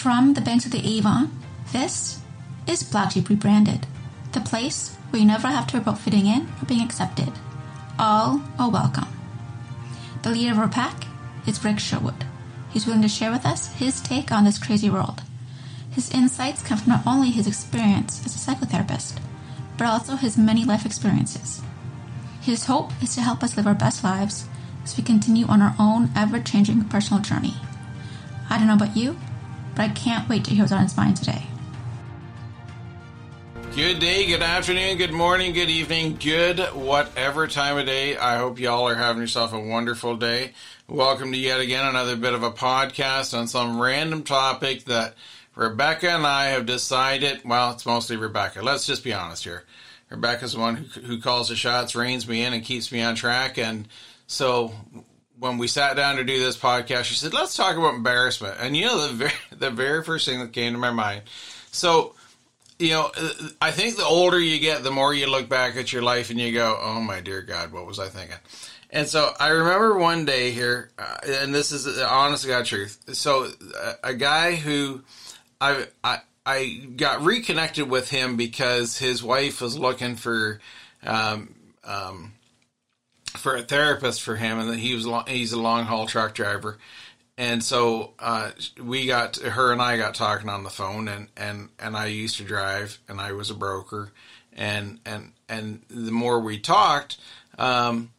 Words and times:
From 0.00 0.34
the 0.34 0.40
banks 0.40 0.64
of 0.66 0.72
the 0.72 0.84
Avon, 0.96 1.30
this 1.72 2.20
is 2.66 2.82
Black 2.82 3.12
Sheep 3.12 3.28
Rebranded, 3.28 3.86
the 4.32 4.40
place 4.40 4.96
where 5.10 5.20
you 5.20 5.28
never 5.28 5.46
have 5.46 5.68
to 5.68 5.76
worry 5.76 5.82
about 5.82 6.00
fitting 6.00 6.26
in 6.26 6.48
or 6.60 6.66
being 6.66 6.82
accepted. 6.82 7.30
All 8.00 8.42
are 8.58 8.68
welcome. 8.68 9.06
The 10.24 10.30
leader 10.30 10.50
of 10.50 10.58
our 10.58 10.66
pack 10.66 11.04
is 11.46 11.64
Rick 11.64 11.78
Sherwood. 11.78 12.24
He's 12.70 12.84
willing 12.84 13.02
to 13.02 13.08
share 13.08 13.30
with 13.30 13.46
us 13.46 13.72
his 13.74 14.00
take 14.00 14.32
on 14.32 14.44
this 14.44 14.58
crazy 14.58 14.90
world. 14.90 15.22
His 15.92 16.10
insights 16.10 16.64
come 16.64 16.78
from 16.78 16.94
not 16.94 17.06
only 17.06 17.30
his 17.30 17.46
experience 17.46 18.26
as 18.26 18.34
a 18.34 18.38
psychotherapist, 18.38 19.18
but 19.78 19.86
also 19.86 20.16
his 20.16 20.36
many 20.36 20.64
life 20.64 20.84
experiences. 20.84 21.62
His 22.40 22.64
hope 22.64 22.90
is 23.00 23.14
to 23.14 23.20
help 23.20 23.44
us 23.44 23.56
live 23.56 23.68
our 23.68 23.74
best 23.74 24.02
lives 24.02 24.46
as 24.82 24.96
we 24.96 25.04
continue 25.04 25.46
on 25.46 25.62
our 25.62 25.76
own 25.78 26.10
ever 26.16 26.40
changing 26.40 26.82
personal 26.86 27.22
journey. 27.22 27.54
I 28.50 28.58
don't 28.58 28.66
know 28.66 28.74
about 28.74 28.96
you, 28.96 29.16
but 29.74 29.82
I 29.82 29.88
can't 29.88 30.28
wait 30.28 30.44
to 30.44 30.50
hear 30.50 30.62
what's 30.62 30.72
on 30.72 30.82
his 30.82 30.96
mind 30.96 31.16
today. 31.16 31.46
Good 33.74 34.00
day, 34.00 34.26
good 34.26 34.42
afternoon, 34.42 34.98
good 34.98 35.12
morning, 35.12 35.54
good 35.54 35.70
evening, 35.70 36.16
good 36.16 36.58
whatever 36.74 37.46
time 37.46 37.78
of 37.78 37.86
day. 37.86 38.18
I 38.18 38.36
hope 38.36 38.60
y'all 38.60 38.86
are 38.86 38.94
having 38.94 39.22
yourself 39.22 39.54
a 39.54 39.58
wonderful 39.58 40.16
day. 40.16 40.52
Welcome 40.88 41.32
to 41.32 41.38
yet 41.38 41.60
again 41.60 41.86
another 41.86 42.16
bit 42.16 42.34
of 42.34 42.42
a 42.42 42.50
podcast 42.50 43.36
on 43.36 43.48
some 43.48 43.80
random 43.80 44.24
topic 44.24 44.84
that 44.84 45.14
Rebecca 45.54 46.10
and 46.10 46.26
I 46.26 46.48
have 46.48 46.66
decided. 46.66 47.40
Well, 47.46 47.72
it's 47.72 47.86
mostly 47.86 48.16
Rebecca. 48.16 48.60
Let's 48.60 48.86
just 48.86 49.02
be 49.02 49.14
honest 49.14 49.44
here. 49.44 49.64
Rebecca's 50.10 50.52
the 50.52 50.60
one 50.60 50.76
who, 50.76 51.00
who 51.00 51.20
calls 51.20 51.48
the 51.48 51.56
shots, 51.56 51.94
reins 51.94 52.28
me 52.28 52.44
in, 52.44 52.52
and 52.52 52.62
keeps 52.62 52.92
me 52.92 53.00
on 53.00 53.14
track. 53.14 53.56
And 53.56 53.88
so 54.26 54.74
when 55.42 55.58
we 55.58 55.66
sat 55.66 55.96
down 55.96 56.16
to 56.16 56.24
do 56.24 56.38
this 56.38 56.56
podcast, 56.56 57.04
she 57.04 57.16
said, 57.16 57.34
"Let's 57.34 57.56
talk 57.56 57.76
about 57.76 57.94
embarrassment." 57.94 58.58
And 58.60 58.76
you 58.76 58.86
know, 58.86 59.08
the 59.08 59.12
very, 59.14 59.32
the 59.58 59.70
very 59.70 60.04
first 60.04 60.26
thing 60.26 60.38
that 60.38 60.52
came 60.52 60.72
to 60.72 60.78
my 60.78 60.92
mind. 60.92 61.22
So 61.72 62.14
you 62.78 62.90
know, 62.90 63.10
I 63.60 63.72
think 63.72 63.96
the 63.96 64.04
older 64.04 64.38
you 64.38 64.58
get, 64.60 64.84
the 64.84 64.90
more 64.92 65.12
you 65.12 65.28
look 65.28 65.48
back 65.48 65.76
at 65.76 65.92
your 65.92 66.02
life 66.02 66.30
and 66.30 66.40
you 66.40 66.52
go, 66.52 66.78
"Oh 66.80 67.00
my 67.00 67.20
dear 67.20 67.42
God, 67.42 67.72
what 67.72 67.86
was 67.86 67.98
I 67.98 68.08
thinking?" 68.08 68.36
And 68.90 69.08
so 69.08 69.32
I 69.40 69.48
remember 69.48 69.98
one 69.98 70.24
day 70.24 70.52
here, 70.52 70.90
uh, 70.96 71.16
and 71.26 71.52
this 71.52 71.72
is 71.72 71.84
the 71.84 72.08
honest 72.08 72.46
God 72.46 72.64
truth. 72.64 73.00
So 73.14 73.50
uh, 73.82 73.94
a 74.04 74.14
guy 74.14 74.54
who 74.54 75.02
I 75.60 75.86
I 76.04 76.18
I 76.46 76.86
got 76.96 77.24
reconnected 77.24 77.90
with 77.90 78.10
him 78.10 78.36
because 78.36 78.96
his 78.96 79.24
wife 79.24 79.60
was 79.60 79.76
looking 79.76 80.14
for 80.14 80.60
um, 81.02 81.54
um, 81.82 82.32
for 83.42 83.56
a 83.56 83.62
therapist 83.62 84.22
for 84.22 84.36
him, 84.36 84.60
and 84.60 84.78
he 84.78 84.94
was 84.94 85.06
he's 85.26 85.52
a 85.52 85.60
long 85.60 85.84
haul 85.84 86.06
truck 86.06 86.32
driver, 86.32 86.78
and 87.36 87.62
so 87.62 88.12
uh, 88.20 88.52
we 88.80 89.06
got 89.06 89.36
her 89.36 89.72
and 89.72 89.82
I 89.82 89.96
got 89.96 90.14
talking 90.14 90.48
on 90.48 90.62
the 90.62 90.70
phone, 90.70 91.08
and 91.08 91.26
and 91.36 91.70
and 91.80 91.96
I 91.96 92.06
used 92.06 92.36
to 92.36 92.44
drive, 92.44 93.00
and 93.08 93.20
I 93.20 93.32
was 93.32 93.50
a 93.50 93.54
broker, 93.54 94.12
and 94.52 95.00
and 95.04 95.32
and 95.48 95.82
the 95.88 96.12
more 96.12 96.38
we 96.38 96.60
talked, 96.60 97.18
um, 97.58 98.12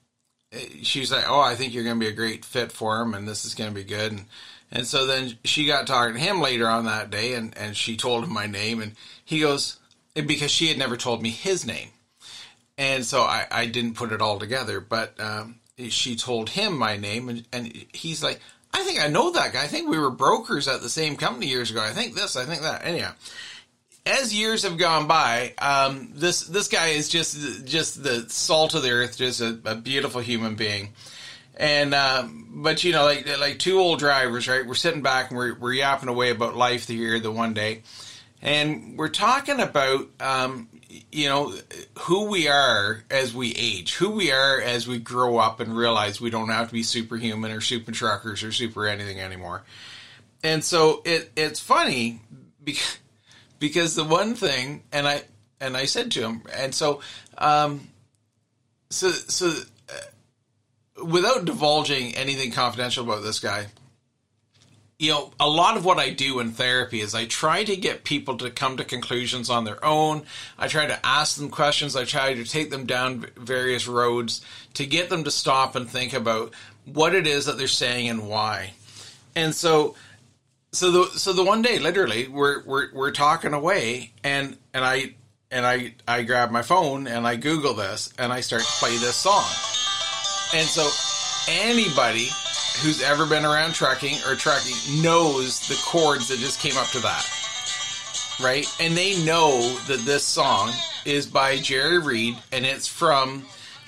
she's 0.82 1.12
like, 1.12 1.30
"Oh, 1.30 1.40
I 1.40 1.56
think 1.56 1.74
you're 1.74 1.86
going 1.86 2.00
to 2.00 2.06
be 2.06 2.12
a 2.12 2.16
great 2.16 2.44
fit 2.44 2.74
for 2.74 3.02
him, 3.02 3.14
and 3.14 3.26
this 3.26 3.46
is 3.46 3.56
going 3.56 3.70
to 3.70 3.76
be 3.76 3.86
good." 3.86 4.12
And 4.12 4.26
and 4.74 4.86
so 4.86 5.06
then 5.06 5.38
she 5.46 5.68
got 5.68 5.88
talking 5.88 6.16
to 6.16 6.20
him 6.20 6.42
later 6.42 6.68
on 6.68 6.84
that 6.86 7.10
day, 7.10 7.36
and 7.36 7.58
and 7.58 7.78
she 7.78 7.96
told 7.96 8.26
him 8.26 8.34
my 8.34 8.46
name, 8.46 8.82
and 8.82 8.94
he 9.24 9.40
goes 9.40 9.78
because 10.14 10.52
she 10.52 10.68
had 10.68 10.78
never 10.78 10.98
told 10.98 11.22
me 11.22 11.30
his 11.30 11.66
name, 11.66 11.90
and 12.78 13.06
so 13.06 13.22
I 13.22 13.46
I 13.52 13.66
didn't 13.66 13.96
put 13.96 14.12
it 14.12 14.22
all 14.22 14.40
together, 14.40 14.80
but. 14.80 15.20
Um, 15.20 15.60
she 15.90 16.16
told 16.16 16.50
him 16.50 16.78
my 16.78 16.98
name, 16.98 17.30
and, 17.30 17.48
and 17.52 17.86
he's 17.94 18.22
like, 18.22 18.40
I 18.74 18.84
think 18.84 19.00
I 19.00 19.08
know 19.08 19.32
that 19.32 19.54
guy. 19.54 19.64
I 19.64 19.68
think 19.68 19.90
we 19.90 20.00
were 20.00 20.10
brokers 20.10 20.68
at 20.68 20.82
the 20.82 20.90
same 20.90 21.16
company 21.16 21.48
years 21.48 21.70
ago. 21.70 21.82
I 21.82 21.92
think 21.92 22.16
this, 22.16 22.36
I 22.36 22.46
think 22.46 22.62
that. 22.64 22.84
Anyhow, 22.84 23.14
as 24.06 24.34
years 24.34 24.64
have 24.64 24.78
gone 24.78 25.08
by, 25.08 25.54
um, 25.60 26.12
this 26.16 26.42
this 26.42 26.68
guy 26.68 26.88
is 26.88 27.08
just 27.08 27.66
just 27.66 28.04
the 28.04 28.28
salt 28.30 28.74
of 28.74 28.82
the 28.82 28.90
earth, 28.90 29.18
just 29.18 29.42
a, 29.42 29.60
a 29.66 29.76
beautiful 29.76 30.22
human 30.22 30.56
being. 30.56 30.94
And 31.56 31.94
um, 31.94 32.50
but 32.64 32.84
you 32.84 32.94
know, 32.94 33.06
like 33.06 33.28
like 33.40 33.60
two 33.60 33.80
old 33.80 34.00
drivers, 34.00 34.48
right? 34.48 34.66
We're 34.66 34.74
sitting 34.74 35.04
back 35.04 35.30
and 35.30 35.38
we're 35.38 35.54
we're 35.54 35.74
yapping 35.74 36.10
away 36.10 36.32
about 36.32 36.56
life 36.56 36.88
the 36.88 36.96
year, 36.96 37.20
the 37.20 37.32
one 37.32 37.54
day, 37.54 37.84
and 38.42 38.98
we're 38.98 39.10
talking 39.10 39.60
about 39.60 40.08
um, 40.20 40.68
you 41.12 41.28
know 41.28 41.54
who 42.00 42.30
we 42.30 42.48
are 42.48 43.04
as 43.10 43.34
we 43.34 43.54
age, 43.54 43.96
who 43.96 44.12
we 44.12 44.32
are 44.32 44.62
as 44.62 44.88
we 44.88 45.00
grow 45.00 45.38
up 45.38 45.60
and 45.60 45.76
realize 45.76 46.20
we 46.20 46.30
don't 46.30 46.50
have 46.50 46.68
to 46.68 46.74
be 46.74 46.84
superhuman 46.84 47.52
or 47.52 47.62
super 47.62 47.92
truckers 47.92 48.44
or 48.44 48.52
super 48.52 48.88
anything 48.88 49.20
anymore. 49.20 49.64
And 50.44 50.64
so 50.64 51.02
it 51.06 51.32
it's 51.36 51.60
funny 51.60 52.22
because 52.64 52.98
because 53.60 53.96
the 53.96 54.04
one 54.04 54.36
thing 54.36 54.84
and 54.92 55.08
I 55.08 55.24
and 55.60 55.78
I 55.78 55.86
said 55.86 56.12
to 56.12 56.22
him 56.22 56.44
and 56.54 56.76
so 56.76 57.02
um 57.38 57.88
so 58.90 59.10
so 59.12 59.54
uh, 59.90 61.06
without 61.06 61.46
divulging 61.46 62.16
anything 62.16 62.52
confidential 62.52 63.04
about 63.06 63.24
this 63.24 63.40
guy 63.40 63.68
you 65.04 65.12
know, 65.12 65.32
a 65.38 65.50
lot 65.50 65.76
of 65.76 65.84
what 65.84 66.00
I 66.00 66.12
do 66.12 66.40
in 66.40 66.52
therapy 66.52 67.02
is 67.02 67.14
I 67.14 67.26
try 67.26 67.66
to 67.66 67.76
get 67.76 68.06
people 68.06 68.38
to 68.38 68.50
come 68.50 68.78
to 68.78 68.86
conclusions 68.86 69.50
on 69.50 69.66
their 69.66 69.84
own. 69.84 70.24
I 70.58 70.70
try 70.70 70.86
to 70.86 71.06
ask 71.06 71.36
them 71.36 71.50
questions. 71.50 71.98
I 71.98 72.06
try 72.06 72.34
to 72.34 72.46
take 72.46 72.70
them 72.70 72.86
down 72.86 73.26
various 73.36 73.86
roads 73.86 74.40
to 74.76 74.86
get 74.86 75.10
them 75.10 75.26
to 75.26 75.32
stop 75.32 75.76
and 75.76 75.90
think 75.90 76.14
about 76.14 76.54
what 76.86 77.14
it 77.14 77.28
is 77.28 77.48
that 77.48 77.58
they're 77.58 77.68
saying 77.68 78.08
and 78.08 78.30
why. 78.30 78.72
And 79.36 79.54
so, 79.54 79.96
so 80.72 80.90
the 80.90 81.20
so 81.20 81.34
the 81.34 81.44
one 81.44 81.62
day, 81.62 81.80
literally, 81.80 82.30
we're 82.30 82.64
we're 82.64 82.94
we're 82.94 83.12
talking 83.12 83.54
away, 83.54 84.14
and 84.24 84.56
and 84.74 84.86
I 84.86 85.16
and 85.52 85.66
I 85.66 85.96
I 86.08 86.24
grab 86.24 86.50
my 86.50 86.62
phone 86.62 87.08
and 87.08 87.28
I 87.28 87.36
Google 87.36 87.74
this 87.74 88.14
and 88.18 88.32
I 88.32 88.40
start 88.40 88.62
to 88.62 88.72
play 88.80 88.96
this 88.98 89.18
song. 89.18 89.44
And 90.54 90.66
so 90.66 90.88
anybody 91.50 92.30
who's 92.82 93.02
ever 93.02 93.26
been 93.26 93.46
around 93.46 93.74
trucking 93.74 94.18
or 94.28 94.36
trucking 94.36 95.02
knows 95.02 95.68
the 95.68 95.80
chords 95.86 96.28
that 96.30 96.40
just 96.40 96.60
came 96.60 96.78
up 96.78 96.88
to 96.88 97.00
that. 97.00 97.30
Right? 98.42 98.68
And 98.80 98.98
they 98.98 99.24
know 99.24 99.78
that 99.88 100.00
this 100.00 100.24
song 100.24 100.72
is 101.06 101.28
by 101.28 101.58
Jerry 101.58 102.00
Reed 102.00 102.36
and 102.52 102.66
it's 102.66 102.88
from 102.88 103.46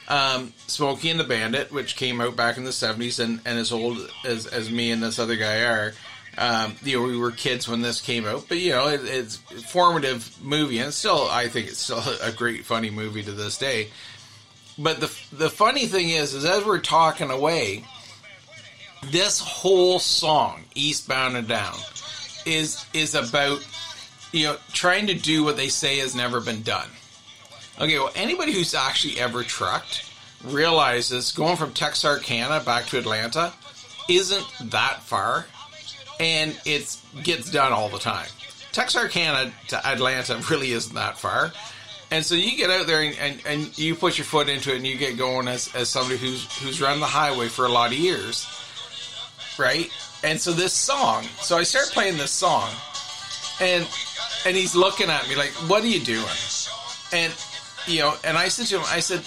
um, 0.07 0.53
Smokey 0.67 1.09
and 1.09 1.19
the 1.19 1.23
Bandit, 1.23 1.71
which 1.71 1.95
came 1.95 2.21
out 2.21 2.35
back 2.35 2.57
in 2.57 2.63
the 2.63 2.71
70s 2.71 3.23
and, 3.23 3.41
and 3.45 3.57
as 3.57 3.71
old 3.71 3.97
as, 4.23 4.45
as 4.45 4.69
me 4.69 4.91
and 4.91 5.01
this 5.01 5.19
other 5.19 5.35
guy 5.35 5.63
are. 5.63 5.93
Um, 6.37 6.75
you 6.83 6.99
know, 6.99 7.07
we 7.07 7.17
were 7.17 7.31
kids 7.31 7.67
when 7.67 7.81
this 7.81 8.01
came 8.01 8.25
out, 8.25 8.45
but 8.49 8.57
you 8.57 8.71
know, 8.71 8.89
it, 8.89 9.01
it's 9.05 9.37
formative 9.71 10.37
movie, 10.43 10.79
and 10.79 10.93
still, 10.93 11.29
I 11.29 11.47
think 11.47 11.67
it's 11.67 11.79
still 11.79 12.03
a 12.21 12.33
great, 12.33 12.65
funny 12.65 12.89
movie 12.89 13.23
to 13.23 13.31
this 13.31 13.57
day. 13.57 13.87
But 14.77 14.99
the 14.99 15.07
the 15.31 15.49
funny 15.49 15.85
thing 15.85 16.09
is, 16.09 16.33
is 16.33 16.43
as 16.43 16.65
we're 16.65 16.79
talking 16.79 17.31
away, 17.31 17.85
this 19.03 19.39
whole 19.39 19.99
song, 19.99 20.63
East 20.73 21.07
Bound 21.07 21.37
and 21.37 21.47
Down, 21.47 21.75
is 22.45 22.85
is 22.93 23.15
about 23.15 23.65
you 24.31 24.45
know 24.45 24.57
trying 24.73 25.07
to 25.07 25.13
do 25.13 25.43
what 25.43 25.57
they 25.57 25.69
say 25.69 25.99
has 25.99 26.15
never 26.15 26.41
been 26.41 26.61
done. 26.61 26.89
Okay, 27.79 27.97
well, 27.99 28.11
anybody 28.15 28.53
who's 28.53 28.73
actually 28.73 29.19
ever 29.19 29.43
trucked 29.43 30.11
realizes 30.43 31.31
going 31.31 31.57
from 31.57 31.73
Texarkana 31.73 32.61
back 32.61 32.85
to 32.87 32.97
Atlanta 32.97 33.53
isn't 34.07 34.71
that 34.71 35.01
far, 35.01 35.45
and 36.19 36.57
it 36.65 36.97
gets 37.23 37.51
done 37.51 37.73
all 37.73 37.89
the 37.89 37.99
time. 37.99 38.27
Texarkana 38.71 39.51
to 39.69 39.87
Atlanta 39.87 40.41
really 40.49 40.71
isn't 40.71 40.95
that 40.95 41.17
far. 41.17 41.51
And 42.11 42.23
so 42.23 42.35
you 42.35 42.55
get 42.55 42.69
out 42.69 42.87
there 42.87 43.01
and, 43.01 43.17
and, 43.17 43.41
and 43.45 43.77
you 43.77 43.95
put 43.95 44.17
your 44.17 44.25
foot 44.25 44.47
into 44.47 44.71
it 44.71 44.77
and 44.77 44.85
you 44.85 44.95
get 44.95 45.17
going 45.17 45.47
as, 45.47 45.73
as 45.73 45.89
somebody 45.89 46.17
who's 46.17 46.45
who's 46.59 46.79
run 46.79 46.99
the 46.99 47.05
highway 47.05 47.47
for 47.47 47.65
a 47.65 47.69
lot 47.69 47.91
of 47.91 47.97
years 47.97 48.47
right? 49.57 49.89
And 50.23 50.39
so 50.39 50.51
this 50.51 50.73
song, 50.73 51.23
so 51.41 51.57
I 51.57 51.63
start 51.63 51.87
playing 51.87 52.17
this 52.17 52.31
song, 52.31 52.69
and 53.59 53.87
and 54.45 54.55
he's 54.55 54.75
looking 54.75 55.09
at 55.09 55.27
me 55.27 55.35
like, 55.35 55.51
"What 55.69 55.83
are 55.83 55.87
you 55.87 55.99
doing?" 55.99 56.25
And 57.11 57.33
you 57.87 57.99
know, 57.99 58.15
and 58.23 58.37
I 58.37 58.47
said 58.47 58.67
to 58.67 58.79
him, 58.79 58.85
I 58.87 58.99
said, 58.99 59.23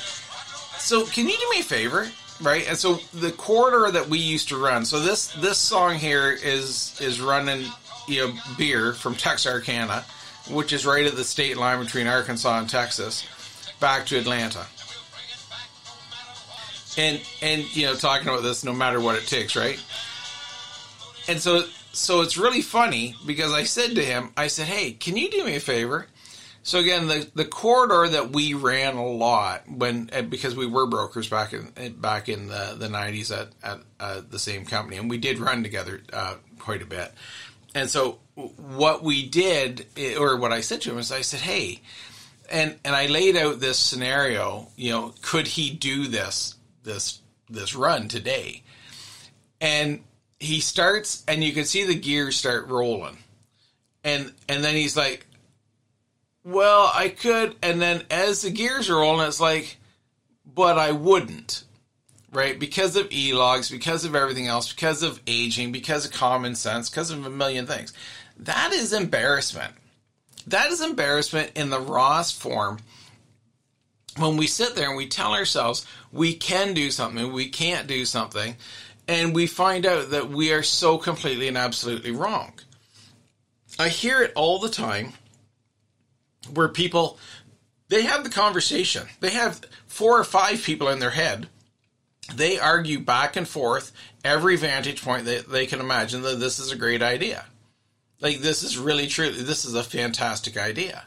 "So 0.79 1.07
can 1.07 1.29
you 1.29 1.37
do 1.37 1.51
me 1.51 1.61
a 1.61 1.65
favor?" 1.65 2.11
Right? 2.41 2.69
And 2.69 2.79
so 2.79 3.01
the 3.13 3.33
corridor 3.33 3.91
that 3.91 4.09
we 4.09 4.19
used 4.19 4.49
to 4.51 4.57
run, 4.57 4.85
so 4.85 5.01
this 5.01 5.29
this 5.41 5.59
song 5.59 5.97
here 5.97 6.31
is 6.31 6.99
is 7.01 7.21
running, 7.21 7.67
you 8.07 8.29
know, 8.29 8.35
beer 8.57 8.93
from 8.93 9.15
Texarkana, 9.15 10.05
which 10.49 10.73
is 10.73 10.87
right 10.87 11.07
at 11.07 11.17
the 11.17 11.25
state 11.25 11.57
line 11.57 11.83
between 11.83 12.07
Arkansas 12.07 12.59
and 12.59 12.69
Texas, 12.69 13.25
back 13.81 14.07
to 14.07 14.19
Atlanta 14.19 14.67
and 16.99 17.21
and 17.41 17.77
you 17.77 17.87
know 17.87 17.95
talking 17.95 18.29
about 18.29 18.43
this 18.43 18.65
no 18.65 18.73
matter 18.73 19.01
what 19.01 19.15
it 19.15 19.27
takes 19.27 19.57
right 19.57 19.83
and 21.29 21.41
so 21.41 21.65
so 21.93 22.23
it's 22.23 22.37
really 22.37 22.63
funny 22.63 23.15
because 23.27 23.53
I 23.53 23.65
said 23.65 23.95
to 23.97 24.05
him, 24.05 24.33
I 24.37 24.49
said, 24.49 24.67
"Hey, 24.67 24.93
can 24.93 25.17
you 25.17 25.31
do 25.31 25.45
me 25.45 25.57
a 25.57 25.61
favor?" 25.61 26.09
So 26.63 26.79
again, 26.79 27.07
the 27.07 27.31
the 27.35 27.45
corridor 27.45 28.09
that 28.09 28.31
we 28.31 28.55
ran 28.55 28.97
a 28.97 29.07
lot 29.07 29.69
when 29.69 30.11
eh, 30.13 30.23
because 30.23 30.57
we 30.57 30.67
were 30.67 30.87
brokers 30.87 31.29
back 31.29 31.53
in 31.53 31.73
eh, 31.77 31.91
back 31.91 32.29
in 32.29 32.49
the 32.49 32.77
the 32.79 32.89
nineties 32.89 33.31
at 33.31 33.49
at 33.63 33.81
uh, 34.01 34.23
the 34.29 34.39
same 34.39 34.65
company, 34.65 34.97
and 34.97 35.09
we 35.09 35.19
did 35.19 35.39
run 35.39 35.63
together 35.63 36.03
uh, 36.13 36.35
quite 36.59 36.83
a 36.83 36.87
bit. 36.87 37.13
and 37.75 37.91
so 37.91 38.19
what 38.35 39.03
we 39.03 39.29
did, 39.29 39.87
or 40.19 40.37
what 40.37 40.53
I 40.53 40.61
said 40.61 40.81
to 40.83 40.91
him 40.91 40.99
is, 40.99 41.13
I 41.13 41.23
said, 41.23 41.41
"Hey," 41.41 41.81
and 42.51 42.79
and 42.85 42.95
I 42.95 43.07
laid 43.07 43.37
out 43.37 43.61
this 43.61 43.79
scenario. 43.79 44.69
You 44.77 44.91
know, 44.93 45.15
could 45.23 45.47
he 45.47 45.71
do 45.71 46.07
this 46.07 46.55
this 46.85 47.21
this 47.49 47.75
run 47.75 48.09
today? 48.09 48.63
And 49.61 50.05
he 50.41 50.61
starts, 50.61 51.25
and 51.27 51.43
you 51.43 51.53
can 51.53 51.65
see 51.65 51.85
the 51.85 51.95
gears 51.95 52.37
start 52.37 52.69
rolling, 52.69 53.19
and 54.05 54.33
and 54.49 54.63
then 54.63 54.75
he's 54.75 54.97
like, 54.97 55.27
"Well, 56.45 56.91
I 56.95 57.09
could," 57.09 57.57
and 57.63 57.81
then 57.81 58.05
as 58.11 58.43
the 58.43 58.51
gears 58.51 58.89
are 58.89 58.97
rolling, 58.97 59.27
it's 59.27 59.41
like, 59.41 59.77
"But 60.45 60.79
I 60.79 60.93
wouldn't." 60.93 61.65
right? 62.33 62.59
Because 62.59 62.97
of 62.97 63.11
e-logs, 63.13 63.71
because 63.71 64.05
of 64.05 64.15
everything 64.15 64.47
else, 64.47 64.73
because 64.73 65.03
of 65.03 65.21
aging, 65.27 65.73
because 65.73 66.05
of 66.05 66.13
common 66.13 66.55
sense, 66.55 66.89
because 66.89 67.11
of 67.11 67.25
a 67.25 67.31
million 67.31 67.67
things. 67.67 67.93
That 68.39 68.73
is 68.73 68.93
embarrassment. 68.93 69.75
That 70.47 70.71
is 70.71 70.81
embarrassment 70.81 71.53
in 71.55 71.71
the 71.71 71.81
rawest 71.81 72.41
form. 72.41 72.79
When 74.17 74.37
we 74.37 74.47
sit 74.47 74.75
there 74.75 74.89
and 74.89 74.97
we 74.97 75.07
tell 75.07 75.33
ourselves 75.33 75.87
we 76.13 76.35
can 76.35 76.75
do 76.75 76.91
something, 76.91 77.33
we 77.33 77.49
can't 77.49 77.87
do 77.87 78.05
something, 78.05 78.57
and 79.09 79.35
we 79.35 79.47
find 79.47 79.85
out 79.85 80.11
that 80.11 80.29
we 80.29 80.53
are 80.53 80.63
so 80.63 80.99
completely 80.99 81.49
and 81.49 81.57
absolutely 81.57 82.13
wrong. 82.13 82.53
I 83.79 83.89
hear 83.89 84.23
it 84.23 84.33
all 84.37 84.59
the 84.59 84.69
time 84.69 85.15
where 86.53 86.69
people 86.69 87.19
they 87.89 88.03
have 88.03 88.23
the 88.23 88.31
conversation. 88.31 89.09
They 89.21 89.31
have 89.31 89.63
four 89.87 90.21
or 90.21 90.25
five 90.25 90.63
people 90.63 90.89
in 90.89 90.99
their 90.99 91.11
head 91.11 91.49
they 92.35 92.59
argue 92.59 93.01
back 93.01 93.37
and 93.37 93.49
forth 93.49 93.93
every 94.25 94.57
vantage 94.57 95.03
point 95.03 95.25
that 95.25 95.49
they 95.49 95.67
can 95.67 95.81
imagine 95.81 96.23
that 96.23 96.41
this 96.41 96.59
is 96.59 96.71
a 96.71 96.77
great 96.77 97.03
idea. 97.03 97.45
Like 98.21 98.39
this 98.39 98.63
is 98.63 98.77
really 98.77 99.07
true. 99.07 99.31
This 99.31 99.65
is 99.65 99.75
a 99.75 99.83
fantastic 99.83 100.57
idea. 100.57 101.05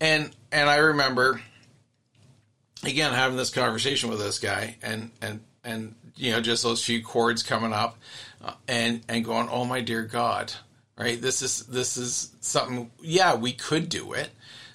And 0.00 0.30
and 0.50 0.68
I 0.68 0.76
remember 0.76 1.40
again 2.84 3.12
having 3.12 3.36
this 3.36 3.50
conversation 3.50 4.10
with 4.10 4.18
this 4.18 4.38
guy 4.38 4.76
and 4.82 5.10
and 5.20 5.40
and 5.64 5.94
you 6.16 6.32
know 6.32 6.40
just 6.40 6.62
those 6.62 6.84
few 6.84 7.02
chords 7.02 7.42
coming 7.42 7.72
up 7.72 7.98
uh, 8.44 8.52
and 8.68 9.02
and 9.08 9.24
going 9.24 9.48
oh 9.50 9.64
my 9.64 9.80
dear 9.80 10.02
god 10.02 10.52
right 10.98 11.20
this 11.20 11.42
is 11.42 11.66
this 11.66 11.96
is 11.96 12.32
something 12.40 12.90
yeah 13.00 13.34
we 13.34 13.52
could 13.52 13.88
do 13.88 14.12
it 14.12 14.30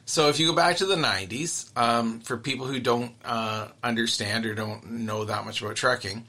so 0.05 0.27
if 0.27 0.41
you 0.41 0.47
go 0.47 0.53
back 0.53 0.75
to 0.77 0.85
the 0.85 0.95
90s, 0.95 1.71
um, 1.77 2.19
for 2.19 2.35
people 2.35 2.65
who 2.65 2.81
don't 2.81 3.13
uh, 3.23 3.69
understand 3.81 4.45
or 4.45 4.53
don't 4.53 4.91
know 4.91 5.23
that 5.23 5.45
much 5.45 5.61
about 5.61 5.77
trucking, 5.77 6.25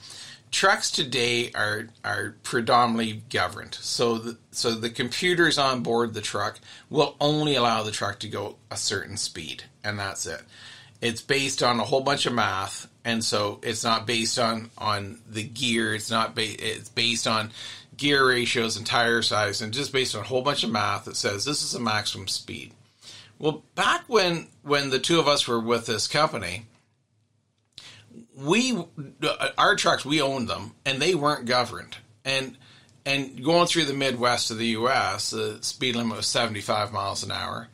trucks 0.52 0.90
today 0.90 1.50
are 1.52 1.88
are 2.04 2.36
predominantly 2.44 3.22
governed. 3.30 3.74
So 3.74 4.18
the, 4.18 4.38
so 4.52 4.72
the 4.72 4.90
computers 4.90 5.58
on 5.58 5.82
board 5.82 6.14
the 6.14 6.20
truck 6.20 6.60
will 6.90 7.16
only 7.20 7.56
allow 7.56 7.82
the 7.82 7.90
truck 7.90 8.20
to 8.20 8.28
go 8.28 8.56
a 8.70 8.76
certain 8.76 9.16
speed, 9.16 9.64
and 9.82 9.98
that's 9.98 10.26
it. 10.26 10.42
It's 11.00 11.22
based 11.22 11.62
on 11.62 11.80
a 11.80 11.84
whole 11.84 12.02
bunch 12.02 12.26
of 12.26 12.34
math, 12.34 12.86
and 13.04 13.24
so 13.24 13.60
it's 13.62 13.84
not 13.84 14.06
based 14.06 14.38
on 14.38 14.70
on 14.78 15.20
the 15.28 15.42
gear. 15.42 15.94
It's 15.94 16.10
not 16.10 16.34
ba- 16.34 16.64
it's 16.64 16.88
based 16.88 17.26
on 17.26 17.50
gear 17.96 18.26
ratios 18.26 18.76
and 18.76 18.86
tire 18.86 19.22
size, 19.22 19.60
and 19.60 19.72
just 19.72 19.92
based 19.92 20.14
on 20.14 20.22
a 20.22 20.26
whole 20.26 20.42
bunch 20.42 20.64
of 20.64 20.70
math 20.70 21.04
that 21.04 21.16
says 21.16 21.44
this 21.44 21.62
is 21.62 21.74
a 21.74 21.80
maximum 21.80 22.28
speed. 22.28 22.72
Well, 23.38 23.64
back 23.74 24.04
when 24.06 24.48
when 24.62 24.90
the 24.90 24.98
two 24.98 25.18
of 25.18 25.28
us 25.28 25.48
were 25.48 25.60
with 25.60 25.86
this 25.86 26.06
company, 26.06 26.66
we 28.36 28.84
our 29.58 29.76
trucks 29.76 30.04
we 30.04 30.22
owned 30.22 30.48
them 30.48 30.72
and 30.84 31.00
they 31.00 31.14
weren't 31.14 31.46
governed. 31.46 31.96
And 32.24 32.56
and 33.04 33.42
going 33.42 33.66
through 33.66 33.86
the 33.86 33.94
Midwest 33.94 34.52
of 34.52 34.58
the 34.58 34.68
U.S., 34.68 35.30
the 35.30 35.58
speed 35.60 35.96
limit 35.96 36.16
was 36.16 36.28
75 36.28 36.92
miles 36.92 37.24
an 37.24 37.32
hour. 37.32 37.68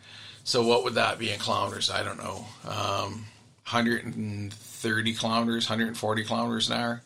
So 0.45 0.67
what 0.67 0.85
would 0.85 0.95
that 0.95 1.19
be 1.19 1.31
in 1.31 1.39
kilometers? 1.39 1.91
I 1.91 2.03
don't 2.03 2.17
know. 2.17 2.47
Um, 2.67 3.27
130 3.73 5.13
kilometers, 5.15 5.69
140 5.69 6.25
kilometers 6.25 6.71
an 6.71 6.77
hour, 6.77 7.03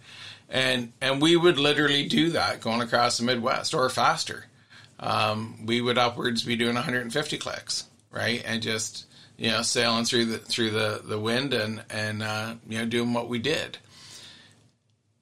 and 0.48 0.92
and 1.00 1.20
we 1.20 1.36
would 1.36 1.58
literally 1.58 2.06
do 2.06 2.30
that 2.30 2.60
going 2.60 2.80
across 2.80 3.18
the 3.18 3.24
Midwest 3.24 3.74
or 3.74 3.88
faster. 3.88 4.46
Um, 5.00 5.66
we 5.66 5.80
would 5.80 5.98
upwards 5.98 6.44
be 6.44 6.54
doing 6.54 6.74
150 6.74 7.38
clicks 7.38 7.84
right? 8.12 8.42
And 8.46 8.62
just 8.62 9.06
you 9.36 9.50
know 9.50 9.62
sailing 9.62 10.04
through 10.04 10.26
the 10.26 10.38
through 10.38 10.70
the 10.70 11.00
the 11.02 11.18
wind 11.18 11.52
and 11.54 11.82
and 11.90 12.22
uh, 12.22 12.54
you 12.68 12.78
know 12.78 12.86
doing 12.86 13.12
what 13.12 13.28
we 13.28 13.38
did. 13.38 13.78